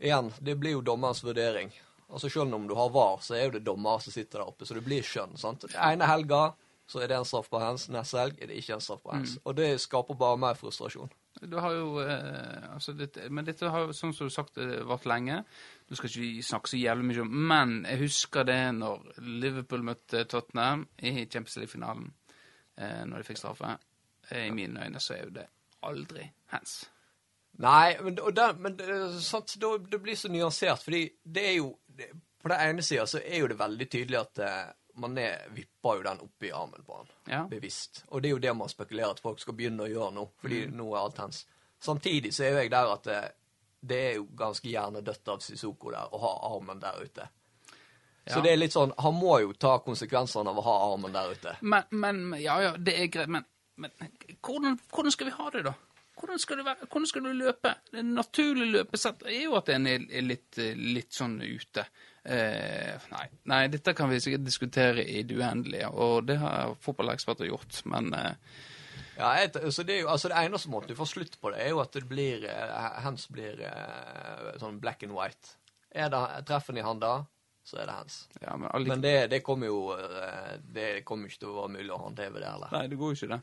[0.00, 1.68] Igjen, det blir jo dommerens vurdering.
[2.10, 4.66] Altså Selv om du har VAR, så er jo det dommer som sitter der oppe,
[4.66, 5.36] så det blir skjønn.
[5.38, 5.66] sant?
[5.68, 6.50] Den ene helga
[6.90, 9.36] så er det en straffbar hands, neste helg er det ikke en straffbar hands.
[9.44, 11.12] Og det skaper bare mer frustrasjon.
[11.46, 14.58] Du har jo eh, altså dette, Men dette har jo, sånn som du har sagt,
[14.58, 15.44] det vart lenge.
[15.86, 20.24] Du skal ikke snakke så jævlig mye om Men jeg husker det når Liverpool møtte
[20.26, 22.10] Tottenham i Champions League-finalen.
[22.76, 23.76] Eh, når de fikk straffe.
[24.30, 25.46] Eh, I mine øyne så er jo det
[25.86, 26.80] aldri hands.
[27.58, 28.16] Nei, men,
[28.58, 32.10] men det, er sant, da- det blir så nyansert, fordi det er jo det,
[32.42, 34.70] På den ene sida så er jo det veldig tydelig at eh,
[35.20, 37.42] er, vipper jo den oppi armen på han, Ja.
[37.50, 38.04] bevisst.
[38.08, 40.66] Og det er jo det man spekulerer at folk skal begynne å gjøre nå, fordi
[40.66, 40.76] Mm.
[40.76, 41.46] nå er alt hens.
[41.80, 43.20] Samtidig så er jo jeg der at det,
[43.82, 47.28] det er jo ganske hjernedødt av Sissoko der å ha armen der ute.
[48.30, 51.30] Så det er litt sånn Han må jo ta konsekvensene av å ha armen der
[51.32, 51.56] ute.
[51.60, 53.44] Men, men Ja, ja, det er greit, men,
[53.76, 53.90] men
[54.42, 55.72] hvordan, hvordan skal vi ha det, da?
[56.20, 57.74] Hvordan skal, du være, hvordan skal du løpe?
[57.90, 61.86] Det naturlige løpesett er jo at en er, litt, eh, litt sånn ute.
[62.22, 67.48] Eh, nei, nei, dette kan vi sikkert diskutere i det uendelige, og det har fotballeksperter
[67.48, 68.34] gjort, men eh,
[69.16, 71.62] Ja, et, så det, er jo, altså det eneste måten du får slutt på det,
[71.64, 75.56] er jo at det blir eh, hands blir eh, sånn black and white.
[75.90, 77.22] Er det treffen i handa,
[77.64, 78.18] så er det hands.
[78.40, 81.92] ja, men, Men det, det kommer jo eh, Det kommer ikke til å være mulig
[81.94, 82.72] å håndheve det heller.
[82.76, 83.40] Nei, det går jo ikke, det.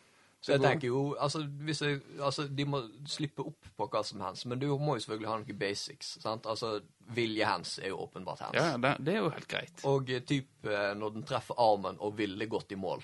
[0.47, 2.79] Så jeg tenker jo altså, jeg, altså De må
[3.09, 6.13] slippe opp på hva som helst, men du må jo selvfølgelig ha noen basics.
[6.23, 6.47] sant?
[6.47, 6.77] Altså
[7.17, 8.55] Vilje-hands er jo åpenbart hands.
[8.55, 9.83] Ja, det, det er jo helt greit.
[9.91, 13.03] Og eh, typ eh, når den treffer armen og ville gått i mål.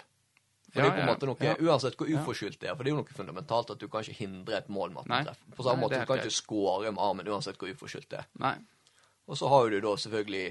[0.72, 1.56] For Ja, det er på en måte noe, ja.
[1.60, 4.24] Uansett hvor uforskyldt det er, for det er jo noe fundamentalt at du kan ikke
[4.24, 5.56] hindre et mål med at treffer.
[5.58, 6.30] På samme måte du kan greit.
[6.32, 8.30] ikke score med armen uansett hvor uforskyldt det er.
[8.42, 8.56] Nei.
[9.28, 10.48] Og så har du da selvfølgelig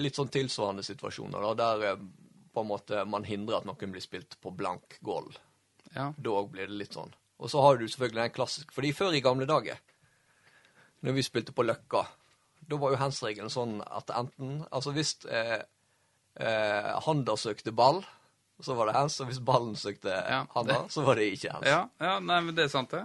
[0.00, 2.06] litt sånn tilsvarende situasjoner da, der eh,
[2.54, 5.26] på en måte man hindrer at noen blir spilt på blank goal.
[5.94, 6.10] Ja.
[6.16, 7.12] Da òg blir det litt sånn.
[7.42, 8.74] Og så har du selvfølgelig den klassiske.
[8.74, 9.80] Fordi før i gamle dager,
[11.04, 12.04] når vi spilte på Løkka,
[12.70, 15.58] da var jo hands-regelen sånn at enten Altså hvis eh,
[16.40, 18.00] eh, handa søkte ball,
[18.62, 21.68] så var det hands, og hvis ballen søkte Ja, handa, så var det ikke hands.
[21.68, 23.04] Ja, ja, nei, men det er sant, det.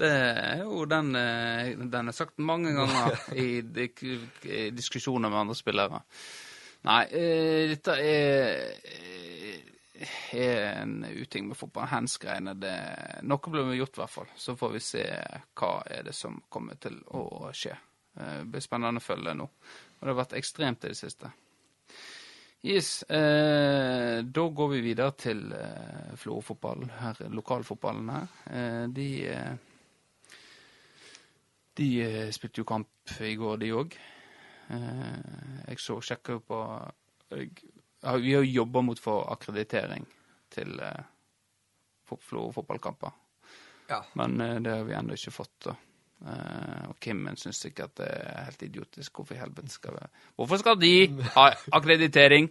[0.00, 3.60] Det er jo den eh, Den er sagt mange ganger i
[4.72, 6.02] diskusjoner med andre spillere.
[6.88, 8.72] Nei, eh, dette er,
[10.32, 11.88] er en uting med fotball.
[11.90, 12.54] Hands-greiene.
[13.28, 14.32] Noe blir gjort, i hvert fall.
[14.36, 15.04] Så får vi se
[15.58, 17.76] hva er det som kommer til å skje.
[18.18, 19.48] Eh, Det blir spennende å følge nå.
[19.48, 21.32] Og det har vært ekstremt i det siste.
[22.62, 26.92] Yes, eh, da går vi videre til eh, Florø-fotballen,
[27.34, 28.28] lokalfotballen her.
[28.46, 29.54] Eh, de eh,
[31.74, 33.94] de eh, spilte jo kamp i går, de òg.
[34.76, 36.58] Eh, jeg så sjekka på
[37.32, 37.50] jeg,
[38.02, 40.06] Vi har jo jobba mot for akkreditering
[40.50, 41.04] til eh,
[42.12, 43.12] Florø fotballkamper,
[43.88, 44.02] Ja.
[44.18, 45.54] men eh, det har vi ennå ikke fått.
[45.64, 45.76] da.
[46.26, 49.12] Eh, og Kimmen syns sikkert det er helt idiotisk.
[49.16, 50.92] Hvorfor i helvete skal vi Hvorfor skal de
[51.34, 51.46] ha
[51.78, 52.50] akkreditering?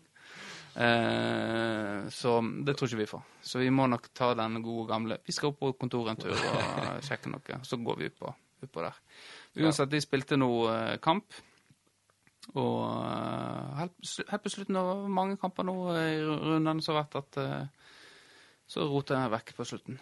[0.76, 3.24] Eh, så det tror ikke vi får.
[3.44, 6.32] Så vi må nok ta den gode gamle Vi skal opp på kontoret en tur
[6.34, 8.34] og sjekke noe, så går vi ut på
[8.86, 8.98] der.
[9.60, 11.34] Uansett, de spilte nå eh, kamp.
[12.58, 17.04] Og eh, helt, på slutten av mange kamper nå eh, i ru- rundene så har
[17.04, 17.92] vært at eh,
[18.72, 20.00] så roter jeg vekk på slutten.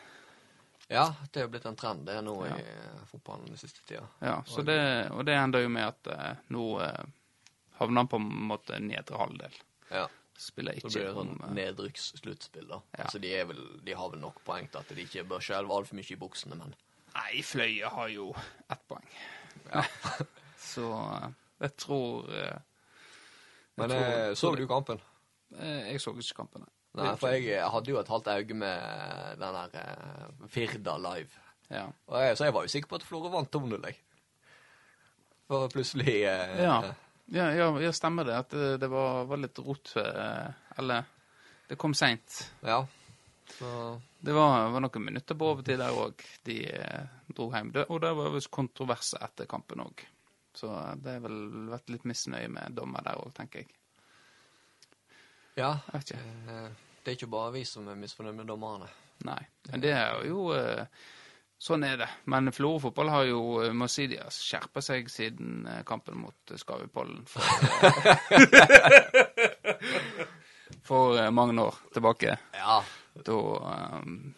[0.90, 2.56] ja, det er jo blitt en trend det er nå Ja.
[2.58, 4.06] i fotballen den siste tida.
[4.22, 4.80] Ja, så det,
[5.12, 6.10] og det ender jo med at
[6.54, 6.64] nå
[7.80, 9.54] havner han på en måte nedre halvdel.
[9.92, 10.08] Ja.
[10.40, 12.78] Spiller Så blir det sånn nedrykkssluttspill, da.
[12.96, 13.04] Ja.
[13.04, 15.98] Altså, de, vel, de har vel nok poeng til at de ikke bør skjelve altfor
[16.00, 16.72] mye i buksene, men
[17.16, 18.30] Nei, Fløye har jo
[18.70, 19.10] ett poeng.
[20.72, 20.86] så
[21.18, 21.30] eh,
[21.62, 22.62] jeg tror jeg
[23.78, 25.00] Men tror- eh, så du kampen?
[25.58, 26.66] eh, Jeg så ikke kampen.
[26.96, 27.06] nei.
[27.06, 31.30] Nei, for jeg eh, hadde jo et halvt øye med den der eh, Firda live.
[31.70, 31.86] Ja.
[32.12, 33.96] Jeg, så jeg var jo sikker på at Florø vant 2-0, jeg.
[35.48, 36.94] For plutselig eh, Ja.
[37.32, 38.36] Ja, ja, ja, stemmer det.
[38.36, 40.48] At det, det var, var litt rot eh,
[40.82, 41.04] Eller
[41.70, 42.52] det kom seint.
[42.66, 42.86] ja.
[43.60, 46.22] Så Det var, var noen minutter på overtid der òg.
[46.46, 47.72] De eh, dro hjem.
[47.74, 50.04] Det, og det var visst kontroverser etter kampen òg.
[50.58, 50.70] Så
[51.04, 53.70] det har vel vært litt misnøye med dommer der òg, tenker jeg.
[55.60, 55.76] ja.
[55.94, 56.20] Jeg.
[56.50, 56.70] Eh,
[57.04, 58.90] det er ikke bare vi som er misfornøyd med dommerne.
[59.28, 59.40] Nei.
[59.72, 60.86] Men det er jo eh,
[61.60, 62.08] Sånn er det.
[62.32, 66.54] Men Florø fotball har jo eh, må si de har skjerpa seg siden kampen mot
[66.56, 67.44] Skavipollen for,
[70.88, 72.38] for mange år tilbake.
[72.56, 72.80] Ja.
[73.28, 73.36] Da
[74.00, 74.34] um,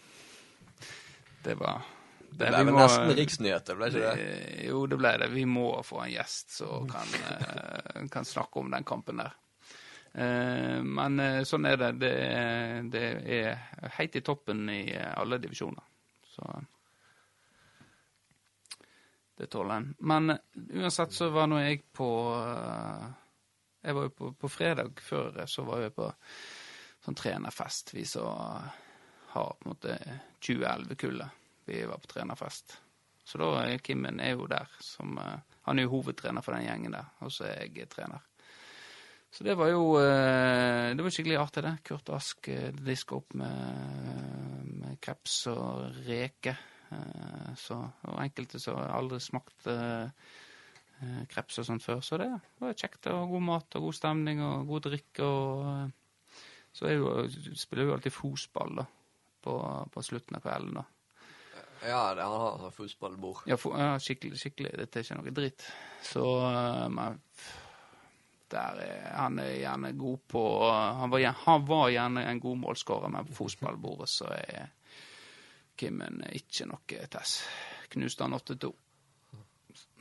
[1.45, 1.85] Det var
[2.31, 4.15] Det det ble må- nesten riksnyheter, ble ikke det?
[4.25, 5.27] det- Jo, det ble det.
[5.33, 9.33] Vi må få en gjest som kan, eh, kan snakke om den kampen der.
[10.13, 11.91] Eh, Men eh, sånn er det.
[11.99, 12.13] Det,
[12.91, 13.03] det
[13.39, 15.83] er helt i toppen i eh, alle divisjoner.
[16.31, 16.47] Så
[19.37, 19.95] det tåler en.
[19.99, 20.37] Men eh,
[20.73, 23.07] uansett så var nå jeg på eh,
[23.83, 26.11] Jeg var jo på, på fredag før eh, så var jeg på
[27.05, 27.93] sånn trenerfest.
[27.95, 28.27] Vi som
[29.33, 29.95] har på en måte
[30.43, 31.29] 2011-kullet.
[31.65, 32.79] Vi var på trenerfest.
[33.23, 34.67] Så da Kimmen er jo der.
[34.79, 38.21] Som, eh, han er jo hovedtrener for den gjengen der, og så er jeg trener.
[39.31, 41.77] Så det var jo eh, Det var skikkelig artig, det.
[41.87, 46.57] Kurt Ask eh, diska opp med, med kreps og reke.
[46.91, 49.77] Eh, Så, og enkelte som aldri smakte
[51.31, 52.01] kreps og sånt før.
[52.05, 52.27] Så det
[52.61, 53.07] var kjekt.
[53.09, 55.23] og god mat og god stemning og god drikke.
[55.23, 55.91] og
[56.73, 57.13] Så jo,
[57.55, 58.85] spiller vi alltid fotball da,
[59.41, 59.55] på,
[59.95, 60.75] på slutten av kvelden.
[60.77, 60.83] da.
[61.81, 63.41] Ja, det, han har fotballbord.
[63.49, 64.75] Ja, for, ja skikkelig, skikkelig.
[64.77, 65.65] Dette er ikke noe dritt.
[66.05, 67.17] Så eh, men,
[68.51, 68.83] er,
[69.15, 73.39] Han er gjerne god på han var, han var gjerne en god målskårer, men på
[73.43, 74.69] fotballbordet så er
[75.79, 77.39] Kimmen ikke noe tess.
[77.89, 78.71] Knuste han 8-2.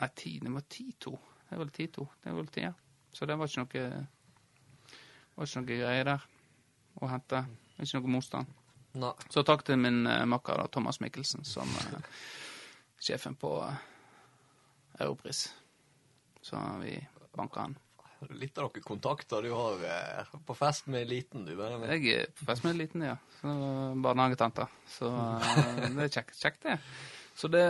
[0.00, 1.12] Nei, 10, det var 10-2.
[1.48, 2.06] Det er vel 10-2.
[2.20, 2.72] Det er vel 10, ja.
[3.14, 4.06] Så det var ikke noe
[5.40, 6.24] var ikke noe greie der
[7.00, 7.44] å hente.
[7.80, 8.59] Ikke noe motstand.
[8.98, 9.12] Nei.
[9.30, 12.00] Så takk til min uh, makker Thomas Mikkelsen, som er
[13.00, 13.76] sjefen på uh,
[14.98, 15.46] Europris.
[16.42, 16.96] Så vi
[17.36, 17.78] banka han.
[18.36, 21.54] Litt av noen kontakter du har uh, på fest med eliten, du.
[21.54, 21.94] Benjamin.
[21.94, 23.16] Jeg er på fest med eliten, ja.
[23.38, 23.54] Så
[24.02, 24.66] barnehagetante.
[24.98, 25.14] Så
[25.94, 26.78] det er kjekt, kjekt det.
[27.40, 27.62] Så det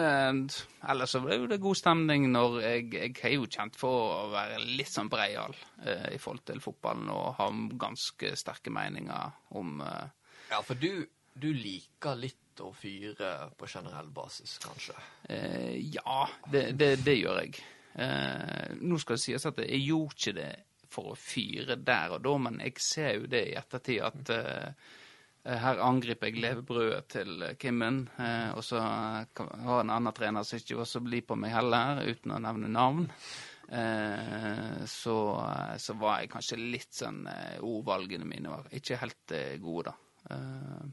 [0.91, 4.31] Ellers så ble jo det god stemning når jeg Jeg er jo kjent for å
[4.33, 5.55] være litt sånn breial
[5.85, 10.09] eh, i forhold til fotballen og ha ganske sterke meninger om eh,
[10.51, 14.97] Ja, for du, du liker litt å fyre på generell basis, kanskje?
[15.31, 17.61] Eh, ja, det, det, det gjør jeg.
[17.95, 20.51] Eh, nå skal det sies at jeg gjorde ikke det
[20.91, 24.91] for å fyre der og da, men jeg ser jo det i ettertid at eh,
[25.41, 30.83] Her angriper jeg levebrødet til Kimmen, eh, og så har en annen trener som ikke
[30.83, 33.07] var så blid på meg heller, uten å nevne navn.
[33.71, 35.17] Eh, så,
[35.79, 40.10] så var jeg kanskje litt sånn eh, Ordvalgene mine var ikke helt eh, gode, da.
[40.31, 40.89] Eh,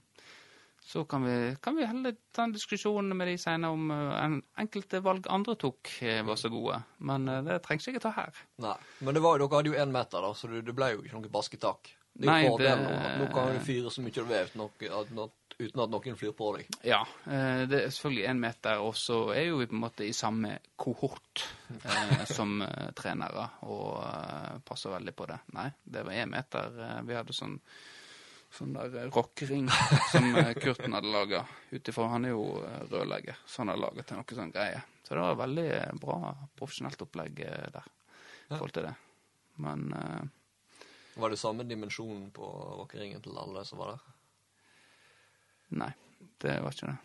[0.87, 4.37] så kan vi, kan vi heller ta en diskusjon med de senere om eh, en,
[4.63, 6.77] enkelte valg andre tok, eh, var så gode.
[7.03, 8.43] Men det trengs ikke ta her.
[8.63, 8.77] Nei.
[9.03, 11.19] Men det var, dere hadde jo én meter, da, så det, det ble jo ikke
[11.19, 11.91] noe basketak.
[12.17, 13.25] Det er jo fordelen det- nå.
[13.25, 16.47] Nå kan du fyre så mye du vil uten, noe- uten at noen flyr på
[16.55, 16.71] deg.
[16.87, 20.15] Ja, det er selvfølgelig én meter, og så er jo vi på en måte i
[20.17, 21.43] samme kohort
[21.83, 22.63] eh, som
[22.97, 25.37] trenere og passer veldig på det.
[25.59, 26.73] Nei, det var én meter.
[27.05, 27.59] Vi hadde sånn,
[28.53, 29.67] sånn der eh, rockering
[30.11, 31.43] som eh, Kurten hadde laga.
[31.71, 34.81] Utifra Han er jo rødlegger, rørlegger, så han har laga til noe sånn greie.
[35.03, 37.87] Så det var veldig eh, bra profesjonelt opplegg eh, der
[38.47, 38.93] i forhold til det.
[39.63, 40.21] Men uh,
[41.21, 44.03] Var det samme dimensjonen på rockeringen til alle som var der?
[45.81, 45.89] Nei,
[46.43, 46.97] det var ikke det.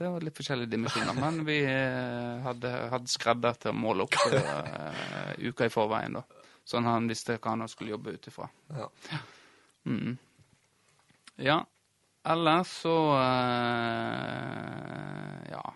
[0.00, 4.16] Det var litt forskjellige dimensjoner, men vi eh, hadde, hadde skredder til å måle opp
[4.32, 6.46] uh, uka i forveien, da.
[6.64, 8.46] Sånn han visste hva han skulle jobbe ut ifra.
[8.72, 8.86] Ja.
[9.90, 10.14] Mm.
[11.40, 11.66] Ja,
[12.28, 14.40] ellers så eh,
[15.50, 15.74] Ja,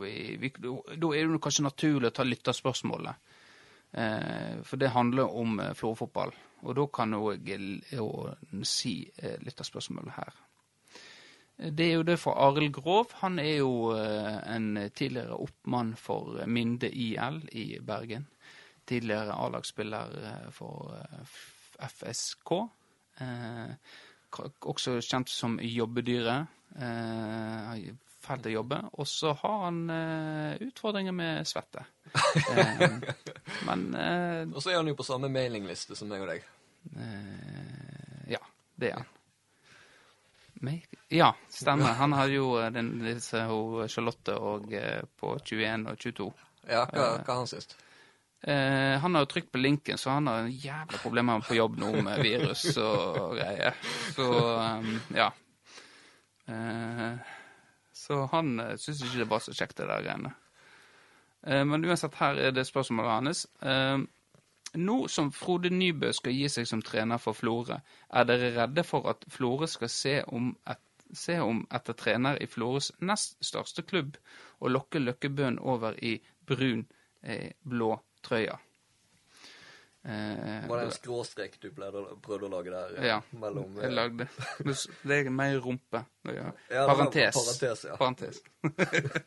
[0.00, 3.30] vi, vi Da er det kanskje naturlig å ta lytterspørsmålet.
[3.92, 6.34] Eh, for det handler om eh, Florø-fotball.
[6.64, 8.08] Og da kan jeg jo
[8.66, 10.32] si eh, lytterspørsmålet her.
[11.54, 13.12] Det er jo det fra Arild Grov.
[13.22, 18.26] Han er jo eh, en tidligere oppmann for Minde IL i Bergen.
[18.84, 21.36] Tidligere A-lagsspiller eh, for eh,
[21.88, 22.56] FSK.
[23.22, 23.70] Eh,
[24.40, 26.50] også kjent som jobbedyret.
[26.74, 27.92] Eh,
[28.24, 28.80] fælt å jobbe.
[28.98, 31.84] Og så har han eh, utfordringer med svette.
[32.14, 32.98] Eh,
[33.68, 36.46] men eh, Og så er han jo på samme mailingliste som meg og deg.
[38.28, 38.40] Ja,
[38.80, 39.10] det er han.
[41.12, 41.96] Ja, stemmer.
[41.98, 43.42] Han hadde jo den, disse
[43.92, 44.68] Charlotte og
[45.20, 46.28] på 21 og 22.
[46.70, 47.76] Ja, hva, hva han han sist?
[48.46, 51.94] Eh, han har jo trykt på linken, så han har jævla problemer på jobb nå
[52.04, 53.78] med virus og greier.
[54.12, 55.30] Så um, ja.
[56.52, 57.14] Eh,
[57.96, 60.34] så han uh, ikke det var så kjekt, det der greiene.
[61.46, 63.46] Eh, men uansett, her er det spørsmålet hans.
[64.74, 67.80] Nå som Frode Nybø skal gi seg som trener for Florø,
[68.12, 70.82] er dere redde for at Florø skal se om, et,
[71.16, 74.18] se om etter trener i Florøs nest største klubb,
[74.60, 76.90] og lokke Løkkebøen over i brun,
[77.64, 78.56] blå trøya?
[80.04, 82.90] Eh, Var det en skråstrek du prøvde å lage der?
[83.06, 84.26] ja, Mellom jeg lagde
[85.00, 86.02] Det er mer rumpe.
[86.28, 86.50] Ja.
[86.90, 87.38] Parentes.
[87.38, 87.96] parentes, ja.
[87.96, 88.42] Parentes.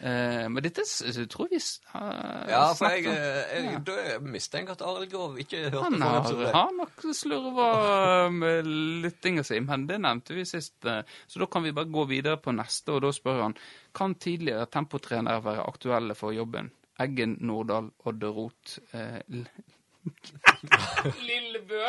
[0.00, 0.84] eh, men dette
[1.28, 3.18] tror jeg vi har Ja, for jeg, jeg, om.
[3.18, 3.82] jeg, Ja.
[3.90, 7.68] da mistenker at Arild Grov ikke hørte Han på Han har nok slurva
[8.32, 8.64] med
[9.04, 10.80] lyttinga si, men det nevnte vi sist.
[10.88, 13.56] eh, Så da kan vi bare gå videre på neste, og da spør han
[13.92, 16.72] kan tidligere tempotrenere være aktuelle for jobben.
[16.98, 19.20] Eggen, Nordahl, Odde Rot eh,
[21.28, 21.82] Lillebø!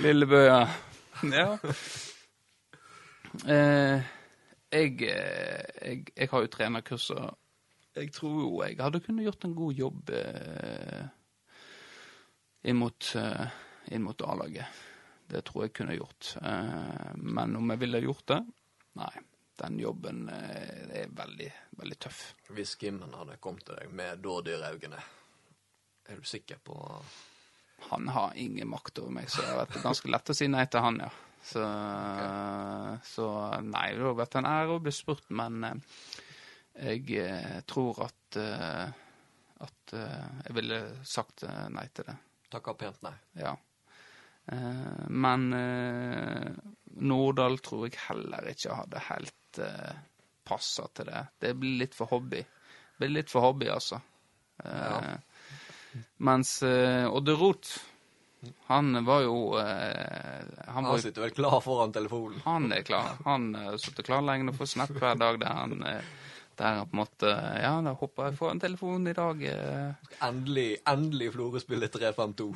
[0.00, 0.62] Lillebø, ja.
[1.22, 1.48] ja.
[3.44, 4.02] Eh,
[4.72, 7.30] jeg, eh, jeg, jeg har jo trenerkurser.
[7.96, 11.08] Jeg tror jo jeg hadde kunnet gjort en god jobb eh,
[12.70, 14.80] inn mot, eh, mot A-laget.
[15.30, 16.36] Det tror jeg kunne gjort.
[16.42, 18.40] Eh, men om jeg ville gjort det?
[18.98, 19.12] Nei.
[19.60, 22.20] Den jobben eh, er veldig, veldig tøff.
[22.56, 25.00] Hvis Kimmen hadde kommet til deg med dådyrøynene,
[26.10, 26.76] er du sikker på
[27.90, 30.66] Han har ingen makt over meg, så det har vært ganske lett å si nei
[30.68, 31.10] til han, ja.
[31.40, 31.62] Så,
[33.08, 33.26] så
[33.64, 35.78] nei, det har vært en ære å bli spurt, men eh,
[36.90, 38.40] jeg eh, tror at
[39.60, 41.42] at jeg ville sagt
[41.74, 42.14] nei til det.
[42.52, 43.12] Takka pent nei.
[43.36, 43.50] Ja.
[45.10, 46.46] Men eh,
[47.04, 49.90] Nordahl tror jeg heller ikke hadde helt uh,
[50.44, 51.26] passa til det.
[51.38, 52.40] Det blir litt for hobby.
[52.44, 54.00] Det blir litt for hobby, altså.
[54.64, 55.16] Eh,
[56.22, 57.78] Mens uh, Odde Roth,
[58.70, 62.40] han var jo eh, Han var sitter vel klar foran telefonen.
[62.44, 63.18] han er klar.
[63.24, 66.04] Han har sitter klar lenge og får snap hver dag der han eh,
[66.56, 69.42] der han på en måte Ja, da håper jeg får en telefon i dag.
[69.42, 70.14] eh.
[70.24, 72.48] Endelig, endelig Florø-spillet 3-5-2.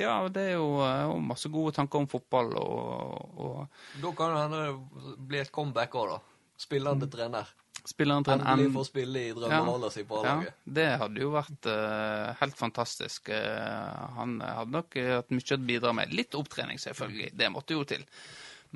[0.00, 4.42] Ja, det er jo jo masse gode tanker om fotball og, og Da kan det
[4.44, 6.18] hende det blir et comeback òg, da.
[6.56, 7.48] Spillende trener.
[7.86, 10.54] spilleren til en Endelig får spille i drømmerolla si på A-laget.
[10.64, 13.28] det hadde jo vært uh, helt fantastisk.
[13.30, 16.14] Uh, han hadde nok eh, hatt mye å bidra med.
[16.16, 17.30] Litt opptrening, selvfølgelig.
[17.36, 18.02] Det måtte jo til.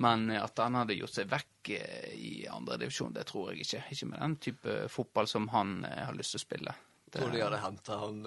[0.01, 1.73] Men at han hadde gjort seg vekk
[2.15, 3.83] i andredivisjon, det tror jeg ikke.
[3.97, 6.77] Ikke med den type fotball som han har lyst til å spille.
[7.11, 8.23] Det, Tror de hadde henta han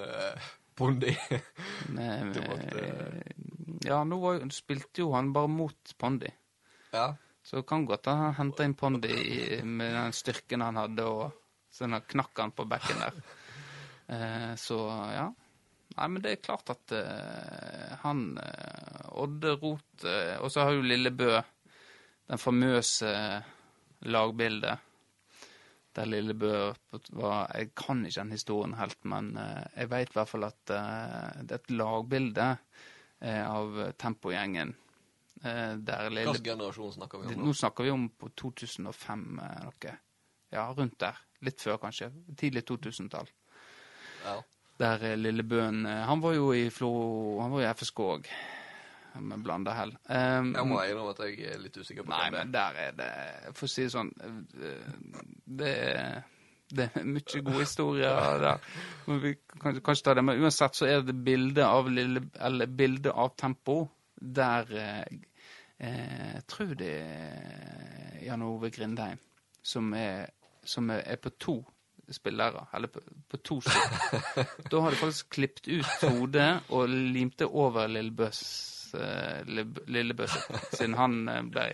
[0.75, 1.15] Bondi.
[1.95, 3.23] måtte-
[3.87, 6.29] Ja, nå var, spilte jo han bare mot Pondi.
[6.93, 7.13] Ja.
[7.43, 12.39] Så kan godt han henta inn Pondi med den styrken han hadde, og at knakk
[12.39, 13.17] han på bekken der.
[14.07, 14.77] Eh, så
[15.13, 15.27] ja.
[15.93, 20.05] Nei, men det er klart at eh, han eh, Odde Rot
[20.41, 23.11] Og så har jo Lillebø den famøse
[24.09, 24.89] lagbildet
[25.93, 26.51] der Lillebø
[27.13, 30.79] var Jeg kan ikke den historien helt, men jeg vet i hvert fall at det
[30.79, 32.47] er et lagbilde
[33.21, 34.73] av Tempogjengen.
[35.43, 37.53] Hvilken generasjon snakker vi om Nå nå?
[37.59, 39.93] snakker vi om på 2005 eh, noe.
[40.53, 41.17] Ja, rundt der.
[41.43, 42.11] Litt før, kanskje.
[42.39, 43.27] Tidlig 2000-tall.
[44.23, 44.37] Ja.
[44.79, 46.91] Der Lillebøen eh, Han var jo i Flo...
[47.41, 48.29] Han var i FSK òg,
[49.21, 49.91] med blanda hell.
[50.07, 52.37] Um, Jeg må innrømme at jeg er litt usikker på Nei, det er.
[52.39, 53.09] men der er det
[53.57, 54.87] For å si det sånn eh,
[55.59, 56.23] Det er,
[56.73, 58.63] det er mye gode historier der.
[59.05, 62.71] Men vi kan kanskje ta det, men uansett så er det bilde av lille Eller
[62.71, 63.83] bilde av Tempo
[64.23, 64.69] der
[65.79, 69.19] eh, eh, Jeg tror det er Jan Ove Grindheim
[69.63, 70.27] som er,
[70.63, 71.55] som er, på to
[72.11, 72.99] spillere, eller på,
[73.29, 74.45] på to spillere.
[74.71, 78.41] da har de faktisk klippet ut hodet og limt det over Lillebøs
[78.99, 79.47] eh,
[79.87, 80.35] Lillebøs,
[80.73, 81.67] siden han eh, ble,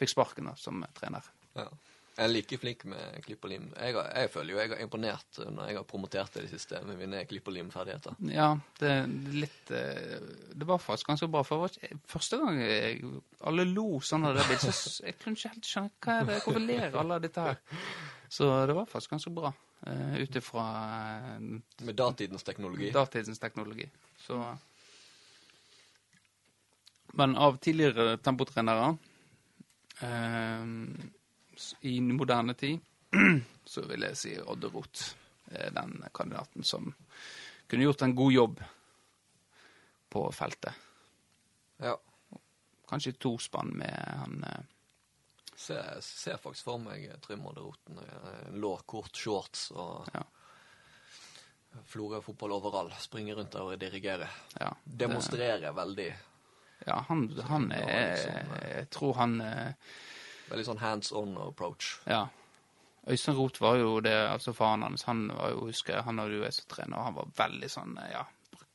[0.00, 1.28] fikk sparken da, som trener.
[1.58, 1.68] Ja.
[2.12, 3.70] Jeg er like flink med klipp og lim.
[3.72, 6.50] Jeg, har, jeg føler jo jeg har imponert når jeg har promotert det i det
[6.60, 8.18] siste med mine klipp og lim-ferdigheter.
[8.28, 8.50] Ja,
[8.80, 10.18] det er litt eh,
[10.52, 11.40] Det var faktisk ganske bra.
[11.48, 11.72] For var
[12.12, 12.98] første gang jeg,
[13.48, 16.36] alle lo sånn av det bildet, så jeg kunne ikke helt skjønne hva er det,
[16.44, 17.62] hvorfor ler alle av dette her.
[18.32, 19.54] Så det var faktisk ganske bra,
[19.88, 20.66] uh, ut ifra
[21.16, 21.40] eh,
[21.88, 22.90] Med datidens teknologi.
[22.92, 23.88] datidens teknologi.
[24.26, 24.36] Så
[27.16, 28.92] Men av tidligere tempotrenere
[30.00, 31.10] s-
[31.88, 32.80] i moderne tid,
[33.72, 35.12] så vil jeg si Odde Roth
[35.52, 36.92] er den kandidaten som
[37.68, 38.62] kunne gjort en god jobb
[40.12, 40.74] på feltet.
[41.82, 41.96] Ja.
[42.88, 44.68] Kanskje to spann med han eh,
[45.62, 47.98] Ser, ser faktisk for meg Trym Odde Roten.
[48.02, 50.22] eh, Lå kort shorts og Ja.
[51.88, 52.90] Florø fotball overall.
[53.00, 54.28] Springer rundt der og dirigerer.
[54.60, 56.10] Ja, Demonstrerer veldig.
[56.86, 58.66] ja han, han er liksom, eh.
[58.76, 59.72] Jeg tror han eh,
[60.52, 61.94] Veldig sånn hands on approach.
[62.06, 62.26] Ja.
[63.10, 66.36] Øystein Roth var jo det, altså faren hans, han var jo, husker jeg, han hadde
[66.38, 68.22] jo jeg som trener, og han var veldig sånn, ja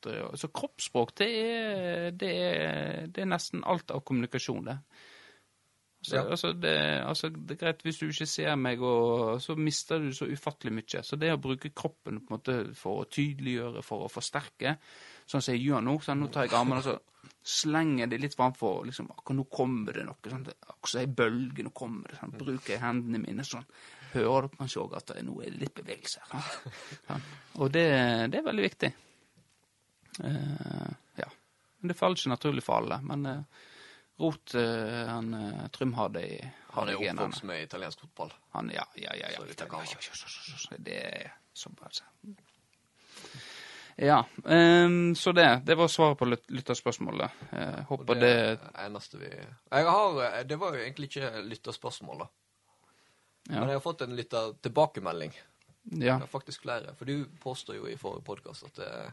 [0.03, 0.38] brukte.
[0.38, 4.78] Så kroppsspråk, det er, det er, det er nesten alt av kommunikasjon, det.
[5.99, 6.30] Altså, Ja.
[6.30, 10.13] altså, det, altså, det er greit hvis du ikke ser meg, og så mister du
[10.13, 11.03] så ufattelig mye.
[11.03, 14.78] Så det å bruke kroppen på en måte for å tydeliggjøre, for å forsterke,
[15.25, 16.99] sånn som jeg gjør nå, sånn, nå tar jeg armene og så
[17.43, 21.73] slenger det litt framfor, liksom, akkurat nå kommer det noe, sånn, akkurat ei bølge, nå
[21.75, 23.65] kommer det, sånn, bruker jeg hendene mine sånn,
[24.13, 26.51] hører du kanskje òg at det, nå er det litt bevegelse her.
[27.07, 27.19] Ja.
[27.57, 27.88] Og det,
[28.34, 28.91] det er veldig viktig.
[30.17, 31.28] Uh, ja.
[31.80, 33.65] Men det faller ikke naturlig for alle, men uh,
[34.17, 36.38] Rot, uh, han eh, Trym har det i
[36.73, 38.32] Han er oppvokst med italiensk fotball.
[38.55, 39.30] Han, ja, ja, ja.
[39.30, 39.43] ja.
[39.45, 41.89] Ja, ja, ja, ja, ja, Det er så bra.
[43.97, 45.61] Ja, Um, så det.
[45.65, 47.31] Det var svaret på lyt- lytterspørsmålet.
[47.51, 52.27] Eh, håper det det, eneste vi jeg har, Det var jo egentlig ikke lytterspørsmål, da.
[53.49, 53.59] Ja.
[53.59, 55.33] Men jeg har fått en lytter tilbakemelding.
[55.97, 56.17] Ja.
[56.19, 56.93] Det er faktisk flere.
[56.99, 59.11] For du påstår jo i forrige podkast at eh,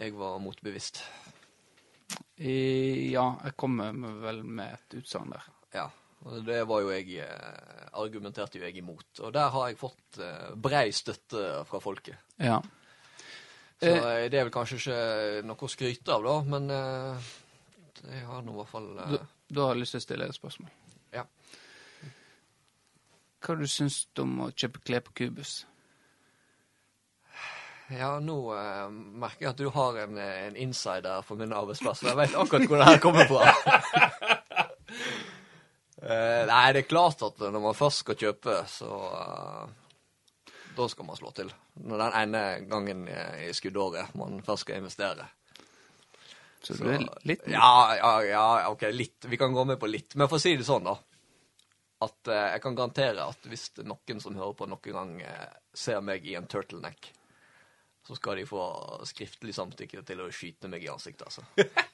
[0.00, 1.00] jeg var motbevisst.
[2.36, 3.92] I, ja, jeg kommer
[4.22, 5.44] vel med et utsagn der.
[5.74, 5.88] Ja.
[6.44, 9.20] Det var jo jeg eh, Argumenterte jo jeg imot.
[9.20, 12.16] Og der har jeg fått eh, brei støtte fra folket.
[12.42, 12.60] Ja.
[13.84, 14.06] Så Eh.
[14.24, 17.28] eh, det er vel kanskje ikke noe å skryte av, da, men eh,
[18.14, 19.18] jeg har nå i hvert fall eh, Da,
[19.58, 20.70] da har lyst til å stille et spørsmål.
[21.12, 21.24] Ja.
[23.44, 25.66] Hva du syns du om å kjøpe klær på Kubus?
[27.92, 28.86] Ja, nå eh,
[29.20, 32.00] merker jeg at du har en, eh, en insider for min arbeidsplass.
[32.02, 33.42] og Jeg vet akkurat hvor det her kommer fra.
[36.04, 39.70] Eh, nei, det er klart at når man først skal kjøpe, så eh,
[40.74, 41.52] Da skal man slå til.
[41.84, 45.28] Når den ene gangen i skuddåret man først skal investere.
[46.64, 49.26] Så, du er litt Ja, ja, ja, ok, litt.
[49.28, 50.14] Vi kan gå med på litt.
[50.16, 50.96] Men for å si det sånn, da.
[52.04, 56.00] At eh, jeg kan garantere at hvis noen som hører på noen gang eh, ser
[56.04, 57.10] meg i en turtleneck,
[58.04, 58.64] så skal de få
[59.08, 61.44] skriftlig samtykke til å skyte meg i ansiktet, altså.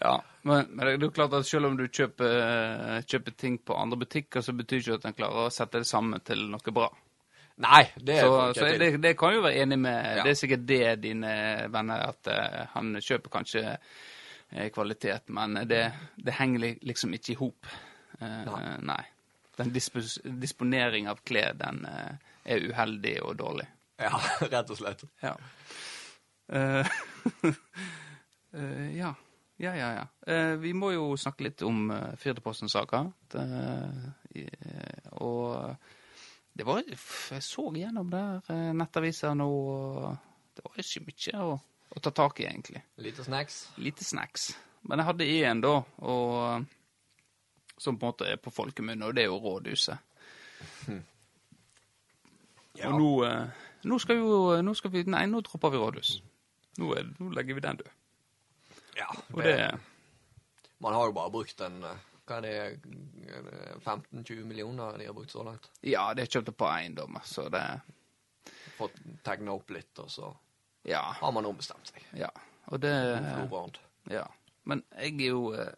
[0.00, 0.14] Ja,
[0.46, 3.98] men, men det er jo klart at selv om du kjøper, kjøper ting på andre
[4.04, 6.86] butikker, så betyr ikke at en klarer å sette det sammen til noe bra.
[7.58, 10.22] Nei, det Så, så jeg det, det kan jo være enig med Ja.
[10.22, 11.32] Det er sikkert det dine
[11.74, 15.80] venner at uh, han kjøper kanskje uh, kvalitet, men det,
[16.22, 17.66] det henger li- liksom ikke i hop.
[18.22, 19.00] Uh, Nei.
[19.58, 23.66] Den dispos disponering av klær, den er uheldig og dårlig.
[23.98, 24.14] Ja,
[24.54, 25.02] rett og slett.
[25.26, 25.34] Ja.
[28.94, 29.10] Ja.
[29.58, 30.04] Ja, ja, ja.
[30.32, 33.00] Eh, vi må jo snakke litt om uh, Firdaposten-saka.
[33.34, 34.44] Eh,
[35.18, 35.74] og
[36.54, 41.52] det var Jeg så gjennom der uh, nettaviser nå, og det var ikke mye å,
[41.90, 42.84] å ta tak i, egentlig.
[43.02, 43.60] Lite snacks.
[43.82, 44.52] Lite snacks.
[44.86, 45.74] Men jeg hadde én, da,
[46.06, 46.66] og,
[47.78, 50.06] som på en måte er på folkemunne, og det er jo Rådhuset.
[52.78, 52.92] Ja.
[52.92, 53.46] Og nå, eh,
[53.90, 56.12] nå skal vi jo nå skal vi, Nei, nå dropper vi rådhus.
[56.78, 57.94] Nå, er, nå legger vi den død.
[58.98, 59.54] Ja, Og det
[60.82, 62.52] Man har jo bare brukt en eh, Hva er det,
[63.32, 65.70] er 15-20 millioner de har brukt så langt?
[65.86, 67.62] Ja, det er kjøpt på eiendommer, så det
[68.78, 70.28] Fått tegna opp litt, og så
[70.86, 71.00] Ja.
[71.20, 72.02] har man ombestemt seg.
[72.14, 72.30] ja.
[72.68, 72.92] Og det
[73.24, 73.78] Florbrand.
[74.12, 74.26] Ja.
[74.68, 75.72] Men jeg er jo eh,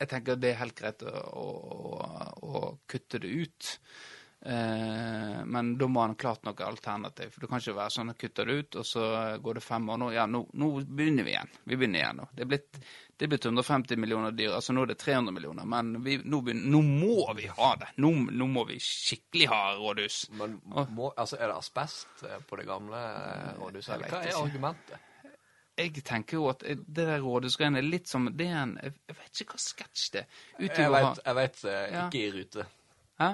[0.00, 1.46] Jeg tenker det er helt greit å, å,
[2.44, 3.70] å kutte det ut.
[4.40, 7.32] Eh, men da må han klart noe alternativ.
[7.34, 9.04] For det kan ikke være sånn at kutter det ut, og så
[9.42, 9.98] går det fem år.
[9.98, 11.50] Nå, ja, nå, nå begynner vi igjen.
[11.64, 12.28] Vi begynner igjen nå.
[12.36, 12.78] Det er blitt,
[13.18, 14.54] det er blitt 150 millioner dyr.
[14.60, 15.66] Altså nå er det 300 millioner.
[15.74, 17.90] Men vi, nå, begynner, nå må vi ha det.
[17.98, 20.20] Nå, nå må vi skikkelig ha rådhus.
[20.38, 20.60] Men
[20.94, 23.96] må, altså, er det asbest eh, på det gamle eh, rådhuset?
[23.98, 25.04] Eller hva er argumentet?
[25.78, 29.42] Jeg tenker jo at det der rådhusgreiene er litt som Det er en Jeg vet
[29.44, 30.40] ikke hva sketsj det er.
[30.58, 32.06] Jeg vet, jeg vet eh, Ja.
[32.08, 32.64] ikke i rute.
[33.18, 33.28] Hæ?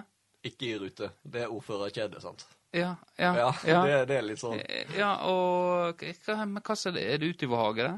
[0.45, 1.11] Ikke i rute.
[1.23, 2.45] Det er ordførerkjede, sant?
[2.75, 3.83] Ja, ja, Ja, ja.
[3.87, 4.59] Det, det er litt sånn.
[4.99, 7.05] Ja, og hva, men hva er det?
[7.15, 7.95] Er det utoverhage, det?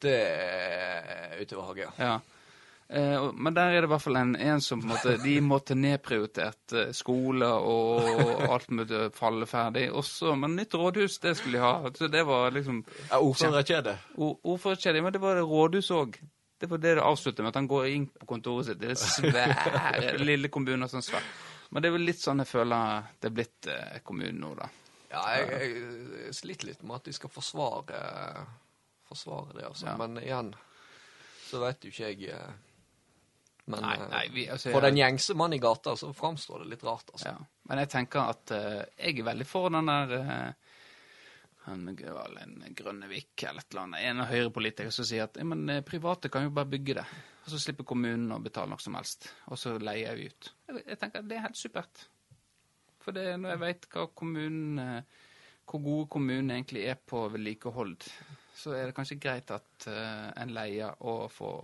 [0.00, 1.90] Det er utover hage, ja.
[2.00, 2.20] Ja.
[2.90, 5.36] Eh, men der er det i hvert fall en, en som på en måte, De
[5.44, 8.08] måtte nedprioritert eh, skole og
[8.48, 9.86] alt måtte falle ferdig.
[9.94, 11.92] Også, men nytt rådhus, det skulle de ha.
[11.94, 13.96] Så det var liksom Ja, Ordførerkjede.
[14.18, 16.18] Ordførerkjedet, men det var det rådhus òg.
[16.60, 18.80] Det var det det avsluttet med, at han går inn på kontoret sitt.
[18.82, 21.28] Det er svære lille kommuner sånn svært.
[21.70, 24.66] Men det er vel litt sånn jeg føler det er blitt eh, kommunen nå, da.
[25.10, 25.70] Ja, jeg,
[26.26, 28.00] jeg sliter litt med at de skal forsvare,
[29.08, 29.88] forsvare det, altså.
[29.88, 29.94] Ja.
[30.02, 30.52] Men igjen
[31.50, 32.50] så vet jo ikke jeg eh,
[33.70, 36.74] Men Nei, eh, nei, vi, altså, for den gjengse mann i gata så framstår det
[36.74, 37.32] litt rart, altså.
[37.32, 37.64] Ja.
[37.70, 40.69] Men jeg tenker at eh, jeg er veldig for den der uh,
[41.66, 45.68] han en Grønnevik eller et eller annet, en av høyrepolitiker som sier at ja, men
[45.68, 47.06] eh, private kan jo bare bygge det,
[47.44, 50.52] og så slipper kommunen å betale noe som helst, og så leier vi ut.
[50.70, 52.06] Jeg, jeg tenker at det er helt supert.
[53.00, 55.26] For det, når jeg vet hva kommunen, eh,
[55.70, 57.96] hvor gode kommunen egentlig er på vedlikehold,
[58.60, 61.60] så er det kanskje greit at uh, en leier og får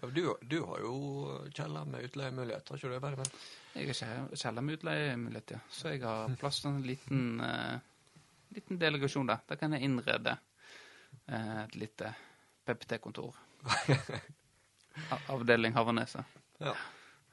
[0.00, 0.94] Ja, Du, du har jo
[1.52, 3.40] kjeller med utleiemuligheter, har ikke du det?
[3.74, 5.60] Jeg har kjeller med utleiemulighet, ja.
[5.68, 7.89] Så jeg har plass til en liten, eh,
[8.54, 9.38] liten delegasjon da.
[9.48, 10.36] Da kan jeg innrede
[11.26, 12.12] eh, et lite
[12.66, 13.34] PPT-kontor.
[15.32, 16.24] Avdeling Haverneset.
[16.58, 16.74] Ja.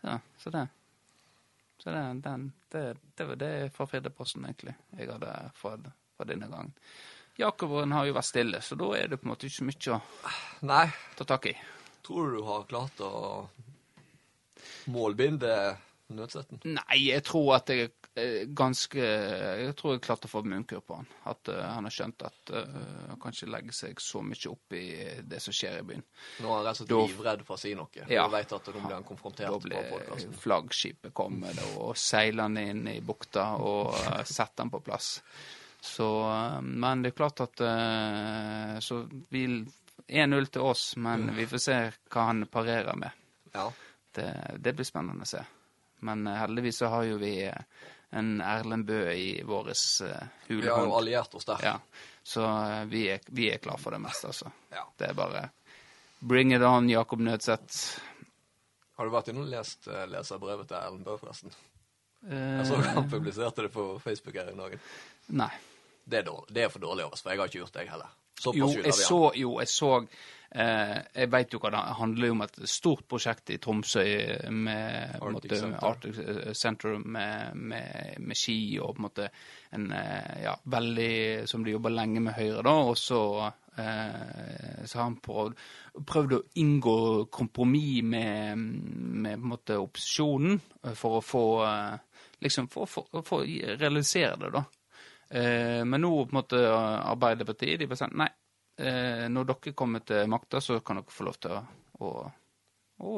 [0.01, 0.67] Ja, så det.
[1.77, 6.47] Så det, den, det, det var det fra Firdaposten, egentlig, jeg hadde fått fra denne
[6.49, 6.73] gangen.
[7.37, 9.91] Jakoberen har jo vært stille, så da er det på en måte ikke så mye
[9.93, 9.99] å
[10.65, 10.85] Nei,
[11.19, 11.53] ta tak i.
[12.01, 13.11] tror du du har klart å
[14.89, 15.51] målbinde
[16.07, 16.61] Nødsetten?
[16.71, 17.91] Nei, jeg tror at jeg
[18.57, 21.09] ganske Jeg tror jeg klarte å få munnkur på han.
[21.29, 22.79] At uh, han har skjønt at uh,
[23.11, 24.85] han kan ikke legge seg så mye opp i
[25.21, 26.07] det som skjer i byen.
[26.41, 28.07] Nå er han rett og slett livredd for å si noe.
[28.09, 28.25] Ja.
[28.25, 30.41] Du vet at nå blir han konfrontert Da på blir podkasten.
[30.47, 35.17] flaggskipet kommer da, og seiler han inn i bukta og uh, setter han på plass.
[35.81, 39.45] Så, eh, men det er klart at eh, Så vi
[40.07, 41.77] 1-0 til oss, men vi får se
[42.13, 43.11] hva han parerer med.
[43.51, 43.67] Ja.
[44.15, 44.29] Det,
[44.63, 45.43] det blir spennende å se.
[46.07, 47.33] Men eh, heldigvis så har jo vi
[48.11, 51.63] eh, en Erlend Bø i vår uh, Vi har jo alliert oss der.
[51.63, 51.79] Ja,
[52.23, 54.51] så eh, vi er, vi er klar for det meste, altså.
[54.71, 54.85] Ja.
[54.97, 55.49] Det er bare
[56.19, 57.99] bring it on, Jakob Nødseth.
[58.97, 61.53] Har du vært inne og lest uh, leserbrevet til Erlend Bøe, forresten?
[62.25, 64.79] Uh, Jeg så han publiserte det på Facebook her i dag.
[65.27, 65.51] nei.
[66.07, 66.53] Det er, dårlig.
[66.55, 68.11] det er for dårlig av oss, for jeg har ikke gjort det, jeg heller.
[68.39, 72.41] Såpass Jo, jeg så, jo, jeg så eh, Jeg vet jo hva det handler om,
[72.45, 74.03] et stort prosjekt i Tromsø
[74.53, 75.87] med Arctic måte, Center.
[75.89, 79.27] Arctic eh, Center med, med, med ski og på en måte
[79.75, 82.75] en eh, ja, veldig Som de jobber lenge med Høyre, da.
[82.87, 83.21] Og så,
[83.75, 85.59] eh, så har han prøvd,
[86.07, 86.97] prøvd å inngå
[87.33, 91.95] kompromiss med, med på en måte opposisjonen eh, for å få eh,
[92.37, 94.59] Liksom for, for, for å realisere det, da.
[95.29, 98.27] Eh, men nå på en måte Arbeiderpartiet de bare sier nei,
[98.77, 101.61] eh, når dere kommer til makta, så kan dere få lov til å,
[101.99, 102.11] å,
[103.03, 103.15] å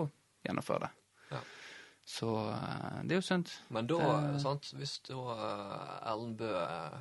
[0.47, 0.91] gjennomføre det.
[1.31, 1.41] Ja.
[2.09, 3.51] Så eh, det er jo synd.
[3.69, 3.99] Men da,
[4.33, 6.99] Det- sant, hvis da uh, Erlend Bøe eh,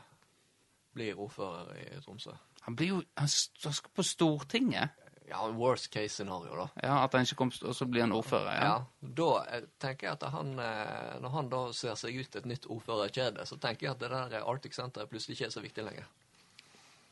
[0.99, 2.33] blir ordfører i Tromsø
[2.67, 4.91] Han blir jo Han skal på Stortinget.
[5.29, 6.67] Ja, worst case scenario, da.
[6.83, 8.53] Ja, At han ikke kom, og så blir han ordfører.
[8.57, 9.09] Ja, Ja.
[9.21, 12.65] Da eh, tenker jeg at han, eh, når han da ser seg ut et nytt
[12.73, 16.09] ordførerkjede, så tenker jeg at det der Arctic Center plutselig ikke er så viktig lenger.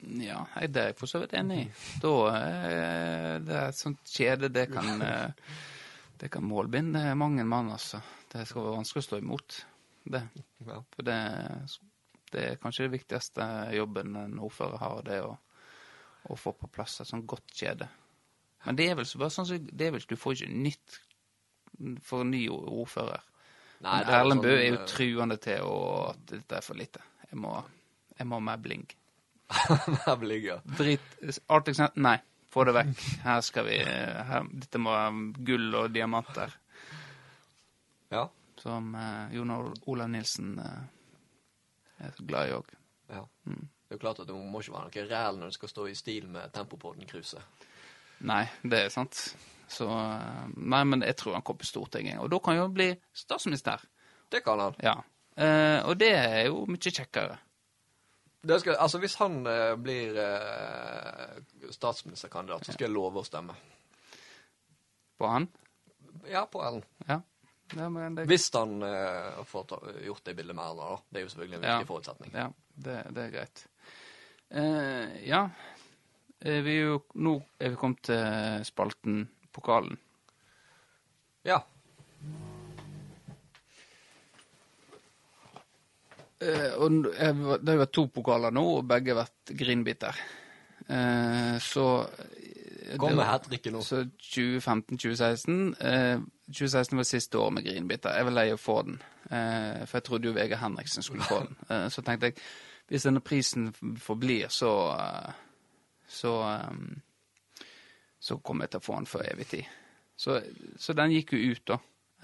[0.02, 1.70] Ja, jeg- det er jeg for så vidt enig i.
[2.02, 5.30] Da eh, Det er et sånt kjede, det kan eh,
[6.18, 8.00] Det kan målbinde mange mann, altså.
[8.32, 9.64] Det skal være vanskelig å stå imot
[10.10, 10.22] det.
[10.94, 11.16] For det,
[12.32, 15.36] det er kanskje det viktigste jobben en ordfører har, det å,
[16.30, 17.88] å få på plass et sånt godt kjede.
[18.64, 21.00] Men det er vel så bare sånn som det er vel, Du får ikke nytt
[22.02, 23.20] for ny ordfører.
[23.84, 26.74] Nei, er Erlend Bøe sånn, er jo eh, truende til å, at dette er for
[26.80, 27.02] lite.
[27.30, 27.52] Jeg må,
[28.18, 28.86] jeg må ha mer bling.
[30.06, 30.56] Der ja.
[30.78, 32.18] Drit Arctic Cent, nei.
[32.50, 33.00] Få det vekk.
[33.24, 34.94] Her skal vi her, Dette må
[35.44, 36.54] gull og diamanter.
[38.10, 38.26] Ja.
[38.62, 39.52] Som eh, Jon
[39.86, 42.76] Olav Nilsen eh, er så glad i òg.
[43.12, 43.24] ja.
[43.46, 43.66] Mm.
[43.86, 45.84] Det er jo klart at det må ikke være noe ræl når det skal stå
[45.86, 47.68] i stil med Tempopodden-cruiset.
[48.26, 49.20] Nei, det er sant.
[49.70, 52.18] Så eh, Nei, men jeg tror han kommer på Stortinget.
[52.18, 53.84] Og da kan han jo bli statsminister.
[54.32, 54.80] Det kan han.
[54.82, 54.96] Ja.
[55.36, 57.38] Eh, og det er jo mye kjekkere.
[58.46, 61.38] Det skal, altså Hvis han eh, blir eh,
[61.74, 63.56] statsministerkandidat, så skal jeg love å stemme.
[65.18, 65.48] På han.
[66.30, 66.84] Ja, på Ellen.
[67.08, 67.20] Ja.
[67.76, 70.98] ja men det, Hvis han eh, får ta, gjort det bildet med Erna, da.
[71.10, 71.76] Det er jo selvfølgelig en Ja.
[71.78, 72.34] viktig forutsetning.
[72.36, 72.48] Ja,
[72.86, 73.64] det, det er greit.
[74.50, 75.42] Eh, ja.
[76.46, 79.24] Vi er jo, nå er vi kommet til spalten
[79.56, 79.96] Pokalen.
[81.48, 81.62] Ja.
[86.36, 90.18] Og jeg det har vært to pokaler nå, og begge har vært grinbiter.
[90.86, 93.80] Eh, så eh, Kom med hat tricket nå.
[93.82, 98.14] Så 2015-2016 eh, 2016 var siste året med grinbiter.
[98.14, 101.26] Jeg var lei av å få den, eh, for jeg trodde jo Vegard Henriksen skulle
[101.26, 101.58] få den.
[101.72, 102.38] Eh, så tenkte jeg
[102.86, 105.34] hvis denne prisen forblir, så eh,
[106.06, 106.76] så eh,
[108.26, 109.74] så kommer jeg til å få den for evig tid.
[110.16, 110.38] Så,
[110.80, 111.76] så den gikk jo ut, da.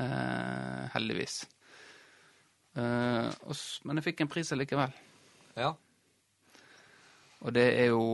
[0.03, 1.43] Eh, heldigvis.
[2.75, 4.93] Eh, men jeg fikk en pris allikevel.
[5.59, 5.73] Ja.
[7.43, 8.05] Og det er jo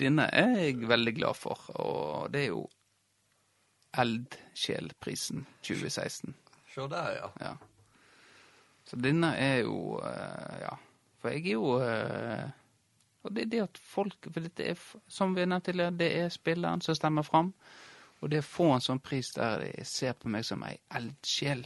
[0.00, 2.64] Denne er jeg veldig glad for, og det er jo
[3.94, 6.34] Eldsjelprisen 2016.
[6.74, 7.30] Se der, ja.
[7.40, 7.52] Ja.
[8.84, 10.74] Så denne er jo eh, Ja.
[11.22, 12.50] For jeg er jo eh,
[13.22, 16.34] Og det er det at folk For dette er, som vi nevnte tidligere, det er
[16.34, 17.54] spilleren som stemmer fram.
[18.20, 21.64] Og det å få en sånn pris der de ser på meg som ei eldsjel,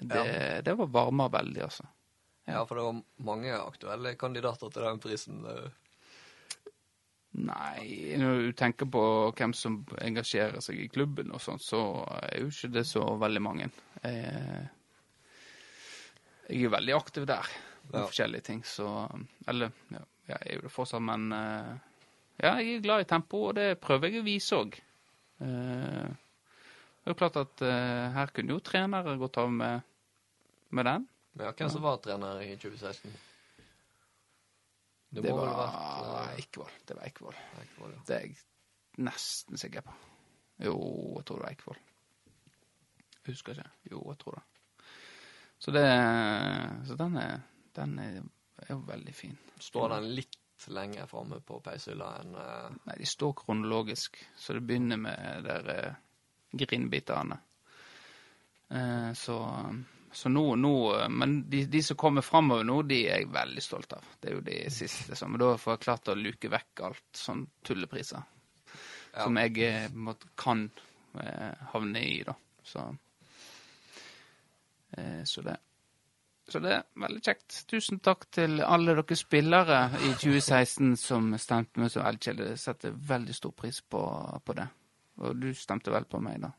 [0.00, 1.84] det, det var varma veldig, altså.
[2.48, 5.44] Ja, for det var mange aktuelle kandidater til den prisen.
[5.46, 5.70] eh.
[7.40, 9.02] Nei, når du tenker på
[9.38, 11.80] hvem som engasjerer seg i klubben og sånn, så
[12.24, 13.68] er jo ikke det så veldig mange.
[14.02, 14.64] Jeg,
[16.50, 17.46] jeg er veldig aktiv der,
[17.92, 18.06] med Ja.
[18.08, 18.88] forskjellige ting, så
[19.46, 21.70] Eller, ja, jeg er jo det fortsatt, men eh,
[22.42, 24.80] Ja, jeg er glad i tempo, og det prøver jeg å vise òg.
[25.40, 25.48] det
[27.06, 29.82] er jo klart at eh, her kunne jo trenere gått av med,
[30.76, 31.08] med den.
[31.38, 33.12] Ja, hvem som var trener i 2016?
[35.10, 36.74] Det, det var vært, eh, Eikvoll.
[36.86, 37.38] Det var Eikvoll.
[37.58, 38.02] Eikvoll, ja.
[38.06, 38.36] Det er jeg
[39.02, 39.94] nesten sikker på.
[40.62, 40.74] Jo,
[41.16, 41.80] jeg tror det var Eikvoll.
[43.26, 43.72] Husker ikke.
[43.90, 44.44] Jo, jeg tror det.
[45.60, 45.86] Så det
[46.86, 47.40] Så den er,
[47.76, 48.22] den er,
[48.62, 49.36] er jo veldig fin.
[49.58, 52.70] Står den litt lenger framme på peishylla enn uh...
[52.84, 56.00] Nei, de står kronologisk, så det begynner med der uh,
[56.52, 57.38] grindbitene.
[58.70, 59.38] Uh, så
[60.12, 63.62] så nå, nå eh, Men de, de som kommer framover nå, de er jeg veldig
[63.62, 64.06] stolt av.
[64.20, 65.32] Det er jo de siste Liksom.
[65.34, 68.26] Men da får jeg klart å luke vekk alt sånn tullepriser.
[69.12, 69.24] Ja.
[69.24, 70.68] Som jeg eh, måte kan
[71.18, 72.34] eh, havne i, da.
[72.62, 72.86] Så
[74.96, 75.58] eh, Så det
[76.50, 77.60] så det er veldig kjekt.
[77.70, 82.42] Tusen takk til alle dere spillere i 2016 som stemte meg som eldsjel.
[82.42, 84.00] Jeg setter veldig stor pris på,
[84.42, 84.66] på det.
[85.22, 86.50] Og du stemte vel på meg, da?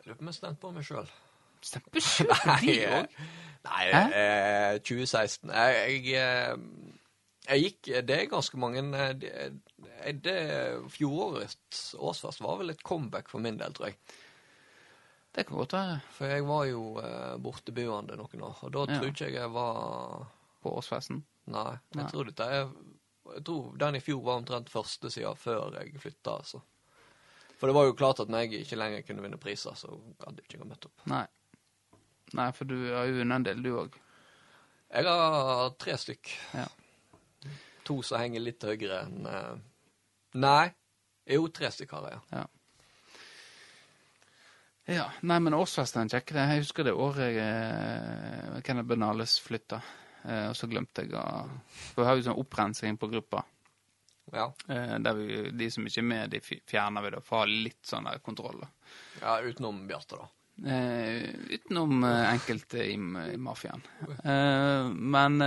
[0.00, 1.12] Jeg lurer på om jeg stemte på meg sjøl.
[1.64, 3.18] Stemte sjøl på de òg?
[3.68, 6.56] Nei, eh, 2016 jeg, jeg, eh,
[7.48, 10.36] jeg gikk Det er ganske mange eh, det, det,
[10.94, 13.98] Fjorårets årsfest var vel et comeback for min del, tror jeg.
[15.34, 15.98] Det kan godt være.
[16.16, 18.98] For jeg var jo eh, borteboende noen år, og da Ja.
[19.00, 20.26] tror ikke jeg jeg var
[20.62, 21.20] På årsfesten.
[21.52, 22.08] Nei, jeg Nei.
[22.10, 22.64] tror dette er
[23.34, 26.62] Jeg tror den i fjor var omtrent første sida før jeg flytta, altså.
[27.58, 29.90] For det var jo klart at når jeg ikke lenger kunne vinne priser, så
[30.24, 31.02] hadde jeg ikke møtt opp.
[31.10, 31.26] Nei.
[32.36, 33.96] Nei, for du har jo vunnet en del, du òg.
[34.88, 36.30] Jeg har tre stykk.
[36.56, 36.68] Ja.
[37.88, 39.56] To som henger litt høyere enn eh,
[40.38, 40.68] Nei.
[41.28, 42.20] Jo, tre stykker har jeg.
[42.32, 42.44] Ja.
[44.94, 45.06] ja.
[45.28, 46.34] Nei, men årsfesten er kjekk.
[46.36, 49.80] Jeg husker det året jeg eh, Kenneth Benales flytta.
[50.24, 51.24] Eh, og så glemte jeg å
[51.68, 53.44] For vi har jo sånn opprensing på gruppa.
[54.32, 54.48] Ja.
[54.68, 57.52] Eh, der vi, de som ikke er med, de fjerner vi da, for å ha
[57.68, 58.60] litt sånn der kontroll.
[58.64, 58.72] da.
[59.22, 60.28] ja utenom Bjarte, da.
[60.66, 62.94] Eh, utenom eh, enkelte i,
[63.32, 63.82] i mafiaen.
[64.24, 65.42] Eh, men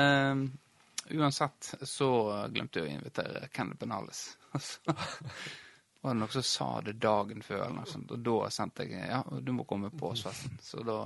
[1.10, 2.12] uansett så
[2.50, 4.38] glemte jeg å invitere Kenneth Benales.
[6.02, 9.10] Var det noen som sa det dagen før, eller noe sånt, og da sendte jeg
[9.12, 10.58] ja, du må komme på årsfesten.
[10.64, 11.04] Så da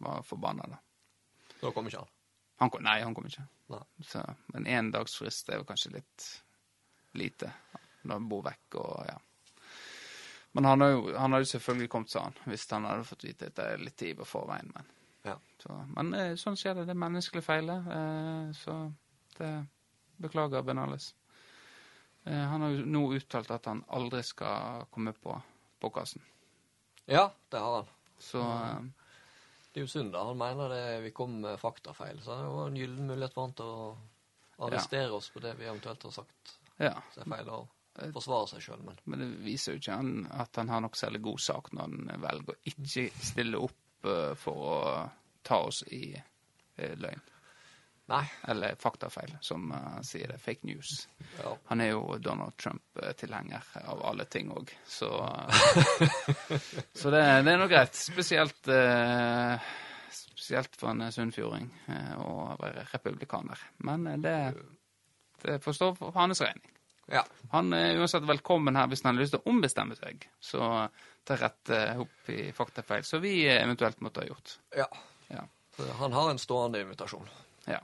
[0.00, 0.78] var jeg forbanna, da.
[1.60, 2.14] Da kommer ikke han.
[2.62, 3.44] Han kom, nei, han kom ikke.
[4.04, 4.22] Så,
[4.54, 6.30] men én dags frist er jo kanskje litt
[7.20, 7.50] lite
[8.02, 9.18] når han bor vekk og ja.
[10.52, 13.66] Men han hadde jo selvfølgelig kommet, sa han, hvis han hadde fått vite at det
[13.70, 14.72] er litt tid på forveien.
[14.74, 14.88] Men,
[15.28, 15.36] Ja.
[15.62, 16.86] så, men eh, sånn skjer det.
[16.88, 17.86] Det er menneskelige feiler.
[17.96, 18.76] Eh, så
[19.38, 19.52] det
[20.20, 21.12] beklager Benales.
[22.24, 25.36] Eh, han har jo nå uttalt at han aldri skal komme på
[25.80, 26.24] podkasten.
[27.06, 27.92] Ja, det har han.
[28.18, 28.80] Så eh,
[29.70, 30.24] Det er jo synd, da.
[30.26, 33.54] Han mener det vi kom med faktafeil, så det var en gyllen mulighet for han
[33.60, 33.90] til å
[34.66, 36.96] arrestere oss på det vi eventuelt har sagt ja.
[37.14, 37.68] som er feil, og
[38.14, 41.22] forsvare seg sjøl, men Men det viser jo ikke han at han har nok særlig
[41.26, 44.78] god sak når han velger å ikke stille opp eh, for å
[45.42, 47.26] ta oss i eh, løgn.
[48.10, 48.24] Nei.
[48.50, 50.38] Eller faktafeil, som eh, sier det.
[50.42, 51.08] Fake news.
[51.38, 51.52] Ja.
[51.70, 55.12] Han er jo Donald Trump-tilhenger av alle ting òg, så
[57.00, 57.94] Så det, det er nå greit.
[57.94, 59.70] Spesielt eh,
[60.10, 63.62] Spesielt for en sunnfjording eh, å være republikaner.
[63.86, 64.36] Men eh, det,
[65.44, 66.79] det får stå for hans regning.
[67.10, 67.24] Ja.
[67.50, 70.26] Han er uansett velkommen her hvis han har lyst til å ombestemme seg.
[70.40, 70.62] Så
[71.26, 74.58] ta rett eh, opp i faktafeil, som vi eh, eventuelt måtte ha gjort.
[74.76, 74.90] ja.
[75.30, 75.46] Ja.
[75.96, 77.28] Han har en stående invitasjon.
[77.64, 77.78] Ja.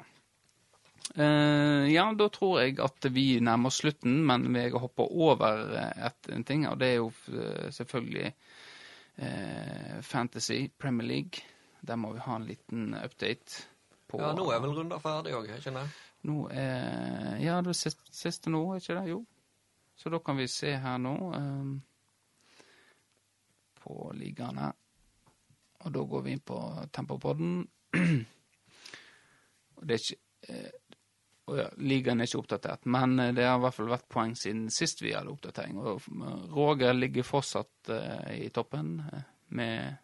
[1.17, 6.29] Uh, ja, da tror jeg at vi nærmer oss slutten, men jeg hopper over et,
[6.35, 7.07] en ting, og det er jo
[7.73, 8.33] selvfølgelig
[9.23, 11.47] uh, Fantasy Premier League.
[11.81, 13.65] Der må vi ha en liten update
[14.11, 15.87] på Ja, nå er vel runda ferdig òg, ikke det?
[16.27, 19.11] Nå er Ja, det var siste, nå, er ikke det?
[19.13, 19.21] Jo.
[19.97, 21.77] Så da kan vi se her nå um,
[23.81, 24.73] på ligaene.
[25.87, 26.59] Og da går vi inn på
[26.93, 27.61] Tempopodden.
[29.77, 30.87] Og det er ikke eh,
[31.47, 34.33] og ja, Ligaen er ikke oppdatert, men eh, det har i hvert fall vært poeng
[34.39, 35.79] siden sist vi hadde oppdatering.
[35.79, 39.95] Og eh, Roger ligger fortsatt eh, i toppen eh, med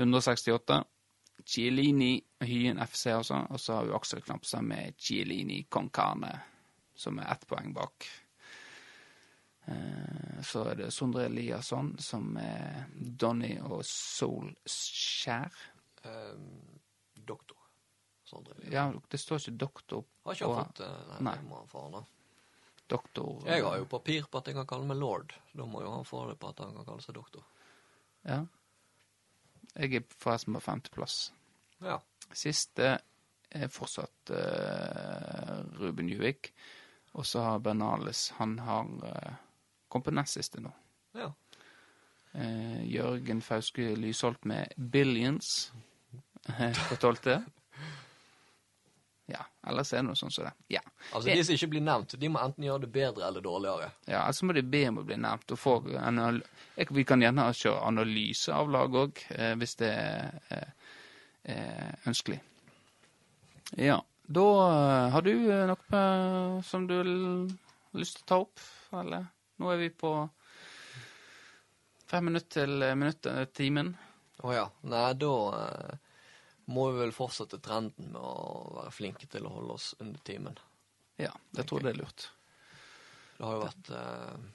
[0.00, 0.78] 168.
[1.44, 3.42] Chiellini Hyen FC altså.
[3.50, 6.32] og så har vi Aksel Knapstad med Chiellini Konkane,
[6.94, 8.06] som er ett poeng bak.
[9.68, 15.52] Eh, Så er det Sondre Eliasson som er Donny og Solskjær.
[16.04, 16.78] Um,
[17.26, 17.56] doktor.
[18.24, 18.54] Sondre.
[18.70, 21.34] Ja, det står ikke doktor Har ikke han fått det, Nei, Nei.
[21.40, 22.02] det må han få, da.
[22.88, 23.42] doktor.
[23.48, 25.34] Jeg har jo papir på at jeg kan kalle meg lord.
[25.52, 27.44] Da må jo han få det på at han kan kalle seg doktor.
[28.28, 28.44] Ja.
[29.78, 31.32] Jeg er forresten på femteplass.
[31.84, 31.98] Ja.
[32.34, 32.96] Siste
[33.48, 36.52] er fortsatt uh, Ruben Juvik.
[37.16, 39.36] Og så har Bernales Han har uh,
[39.88, 40.72] kommet på nest siste nå.
[41.18, 41.32] ja.
[42.34, 45.72] Uh, Jørgen Fauske Lysholt med 'Billions'
[46.88, 47.40] på tolvte.
[49.28, 50.54] Ja, ellers er det noe sånn som det.
[50.72, 50.80] Ja.
[51.12, 53.90] Altså, de som ikke blir nevnt, de må enten gjøre det bedre eller dårligere.
[54.08, 55.52] Ja, altså må de be om å bli nevnt.
[55.52, 60.96] Og få vi kan gjerne kjøre analyse av lag òg, eh, hvis det er eh,
[61.52, 62.40] eh, ønskelig.
[63.76, 64.00] Ja.
[64.24, 64.48] Da
[65.12, 65.34] har du
[65.68, 66.02] noe
[66.64, 67.12] som du har
[68.00, 68.66] lyst til å ta opp,
[68.96, 69.28] eller?
[69.60, 70.14] Nå er vi på
[72.08, 73.92] fem minutter til minuttet, timen.
[74.40, 74.68] Å ja.
[74.88, 75.32] Nei, da
[76.68, 80.58] må vi vel fortsette trenden med å være flinke til å holde oss under timen.
[81.18, 82.28] Ja, det tror jeg det er lurt.
[83.38, 84.46] Det har jo vært eh,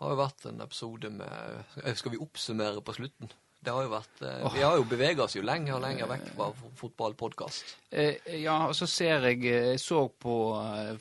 [0.00, 3.32] har jo vært en episode med eh, Skal vi oppsummere på slutten?
[3.60, 6.30] Det har jo vært eh, Vi har jo bevega oss jo lenger og lenger vekk
[6.36, 7.74] fra fo- fotballpodkast.
[7.92, 10.36] Eh, ja, og så ser jeg eh, Jeg så på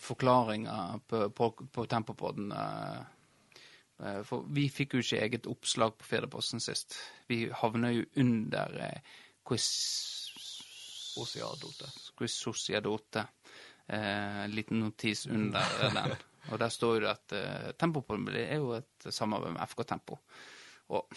[0.04, 0.76] forklaringa
[1.08, 2.52] på, på, på Tempopodden.
[2.52, 3.16] Eh, eh,
[4.24, 6.95] for vi fikk jo ikke eget oppslag på Federposten sist.
[7.28, 9.18] Vi havna jo under eh.
[9.47, 9.68] Quiz
[12.32, 13.26] Sociadote.
[13.88, 15.62] Eh, liten notis under
[15.95, 16.16] den.
[16.50, 20.20] Og der står det at eh, det er jo et samarbeid med FK Tempo.
[20.95, 21.16] Og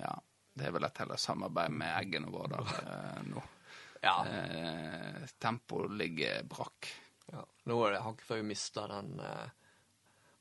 [0.00, 0.12] ja,
[0.54, 3.42] det er vel et heller samarbeid med Eggen og Vårdal eh, nå.
[4.00, 4.22] Ja.
[4.24, 6.86] Eh, tempo ligger brakk.
[7.28, 7.42] ja.
[7.68, 9.50] Nå er det hakket før vi mister den eh,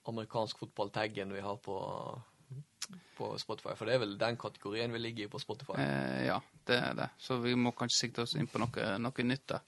[0.10, 1.78] amerikansk fotball-taggen vi har på,
[3.18, 3.76] på Spotify.
[3.78, 5.80] For det er vel den kategorien vi ligger i på Spotify.
[5.82, 6.38] Eh, ja,
[6.70, 7.10] det er det.
[7.22, 9.66] Så vi må kanskje sikte oss inn på noe, noe nytt der.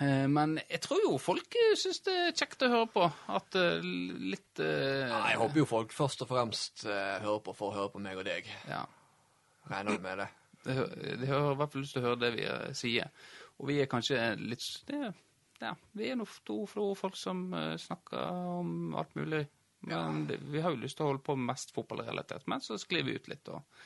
[0.00, 3.08] Eh, men jeg tror jo folk eh, syns det er kjekt å høre på.
[3.36, 3.82] At eh,
[4.32, 7.80] litt eh, Ja, jeg håper jo folk først og fremst eh, hører på for å
[7.80, 8.48] høre på meg og deg.
[8.70, 8.86] Ja.
[9.70, 10.30] Regner du med det?
[10.62, 12.46] De, har i hvert fall lyst til å høre det vi
[12.78, 13.10] sier.
[13.58, 15.12] Og vi er kanskje litt det,
[15.62, 18.22] Ja, vi er nå to fra folk som eh, snakker
[18.58, 19.44] om alt mulig.
[19.86, 22.78] Men det, vi har jo lyst til å holde på med mest fotballrelatert, men så
[22.78, 23.50] sklir vi ut litt.
[23.50, 23.80] Og,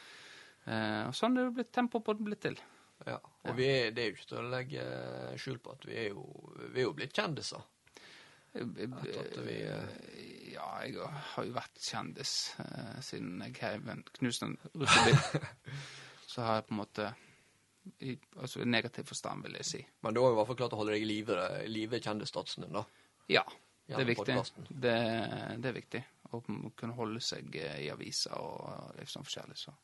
[0.68, 2.58] eh, og sånn er det blitt tempo på det blitt til.
[3.04, 3.16] Ja.
[3.44, 4.84] Og vi er, det er jo ikke til å legge
[5.40, 6.24] skjul på at vi er jo,
[6.72, 7.64] vi er jo blitt kjendiser.
[8.56, 14.04] Etter at vi eh, Ja, jeg har jo vært kjendis eh, siden jeg heiv en
[14.16, 15.48] knuste en russebil.
[16.30, 17.10] Så har jeg på en måte
[17.98, 19.80] i, Altså negativ forstand, vil jeg si.
[20.02, 22.00] Men du har jo i hvert fall klart å holde deg i live, i live
[22.02, 22.84] kjendisstatusen din, da.
[23.32, 23.42] Ja,
[23.86, 24.36] det er viktig.
[24.68, 24.94] Det,
[25.62, 26.02] det er viktig.
[26.34, 29.74] Å kunne holde seg eh, i aviser og litt sånn forskjellig, så.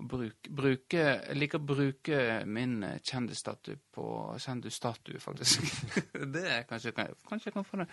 [0.00, 4.06] Bruk, bruke, bruke Jeg liker å bruke min eh, kjendisstatue på
[4.40, 5.66] Kjendisstatue, faktisk.
[6.34, 7.88] det er kanskje Kanskje jeg kan få det.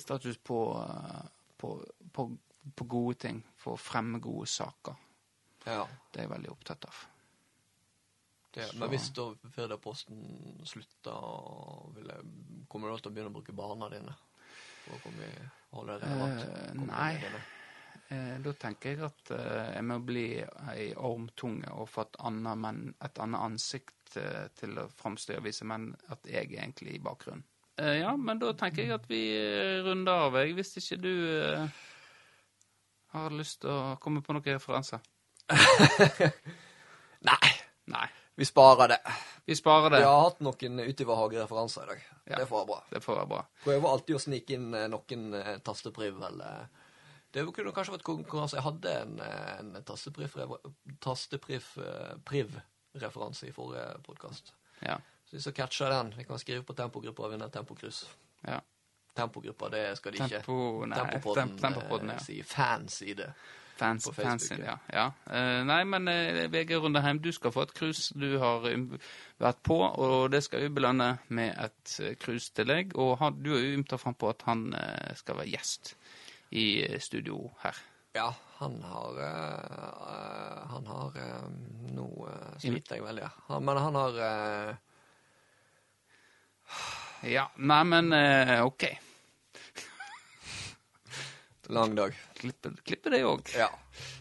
[0.00, 1.28] Status på, eh,
[1.60, 1.74] på,
[2.16, 2.26] på,
[2.76, 3.44] på gode ting.
[3.60, 4.96] For å fremme gode saker.
[5.66, 5.84] Ja.
[6.10, 7.04] Det er jeg veldig opptatt av.
[8.52, 12.24] Det, Så- men hvis da Firdaposten slutter, vil jeg,
[12.68, 14.14] kommer du da til å begynne å bruke barna dine?
[14.84, 15.28] For å komme
[15.72, 16.40] holde deg relevant?
[16.42, 17.14] Eh, nei.
[18.10, 20.24] Eh, da tenker jeg at eh, jeg må bli
[20.72, 25.38] ei ormtunge og få et annet, men, et annet ansikt eh, til å framstå i
[25.38, 27.44] avisa, men at jeg er egentlig i bakgrunnen.
[27.78, 30.34] Eh, ja, men da tenker jeg at vi eh, runder av.
[30.42, 31.14] Jeg, hvis ikke du
[33.14, 35.00] har lyst til å komme på noen referanser.
[37.30, 37.50] Nei,
[37.90, 38.06] Nei.
[38.40, 38.98] Vi sparer det.
[39.50, 39.98] Vi sparer det.
[40.00, 42.04] Vi har hatt noen utoverhagereferanser i dag.
[42.30, 42.36] Ja.
[42.40, 42.80] Det får være bra.
[42.94, 43.40] Det får være bra.
[43.64, 46.68] Prøver alltid å snike inn eh, noen eh, tastepriv eller
[47.30, 48.56] Det kunne kanskje vært konkurranse.
[48.58, 50.34] Jeg hadde en, eh, en tastepriv-
[52.30, 54.52] tastepriv-referanse i forrige podkast.
[54.82, 54.96] Ja.
[55.28, 58.04] Så hvis jeg catcher den, vi kan skrive på tempogruppa og vinne tempokryss.
[58.46, 58.60] ja.
[59.16, 60.38] Tempogruppa, det skal de ikke.
[60.38, 62.20] Tempo, nei, Tempopodden, tem- Tempopodden, eh, ja.
[62.22, 63.26] sier fans i det.
[63.80, 64.76] Fans, På Facebook, fansen, ja.
[64.92, 65.06] ja.
[65.26, 65.34] ja.
[65.40, 68.90] Eh, nei, men uh, VG Rundeheim, du skal få et cruise du har um,
[69.40, 72.92] vært på, og det skal vi belønne med et uh, cruise til deg.
[73.00, 75.94] Og han, du har jo ymta fram på at han uh, skal være gjest
[76.50, 77.76] i eh, studio her.
[78.12, 79.54] Ja, han har eh,
[80.14, 81.44] eh, Han har eh,
[81.98, 84.74] uh, sliter jeg veldig, han, men han har eh,
[87.30, 88.84] Ja, nei, men eh, OK.
[91.70, 92.14] Lang dag.
[92.40, 93.50] Klippe, klippe det òg.
[93.58, 93.68] Ja.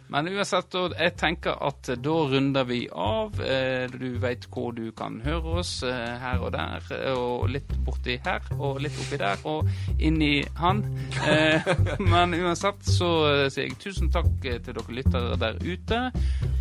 [0.10, 3.38] Men uansett, jeg tenker at da runder vi av.
[3.42, 7.70] Eh, Du veit hvor du kan høre oss, eh, her og der, eh, og litt
[7.86, 9.70] borti her, og litt oppi der, og
[10.00, 10.82] inni han.
[12.14, 13.12] Men uansett så
[13.50, 16.02] sier jeg tusen takk til dere lyttere der ute,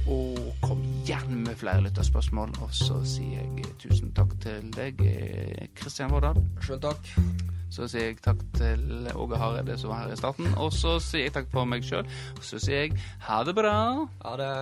[0.09, 2.53] og kom gjerne med flere lytterspørsmål.
[2.63, 5.01] Og så sier jeg tusen takk til deg,
[5.75, 6.37] Kristian Vårdal.
[6.61, 7.58] Skjønt takk.
[7.71, 11.29] Så sier jeg takk til Åge Hareide som var her i starten, og så sier
[11.29, 13.77] jeg takk for meg sjøl, og så sier jeg ha det bra.
[14.25, 14.53] Ha det.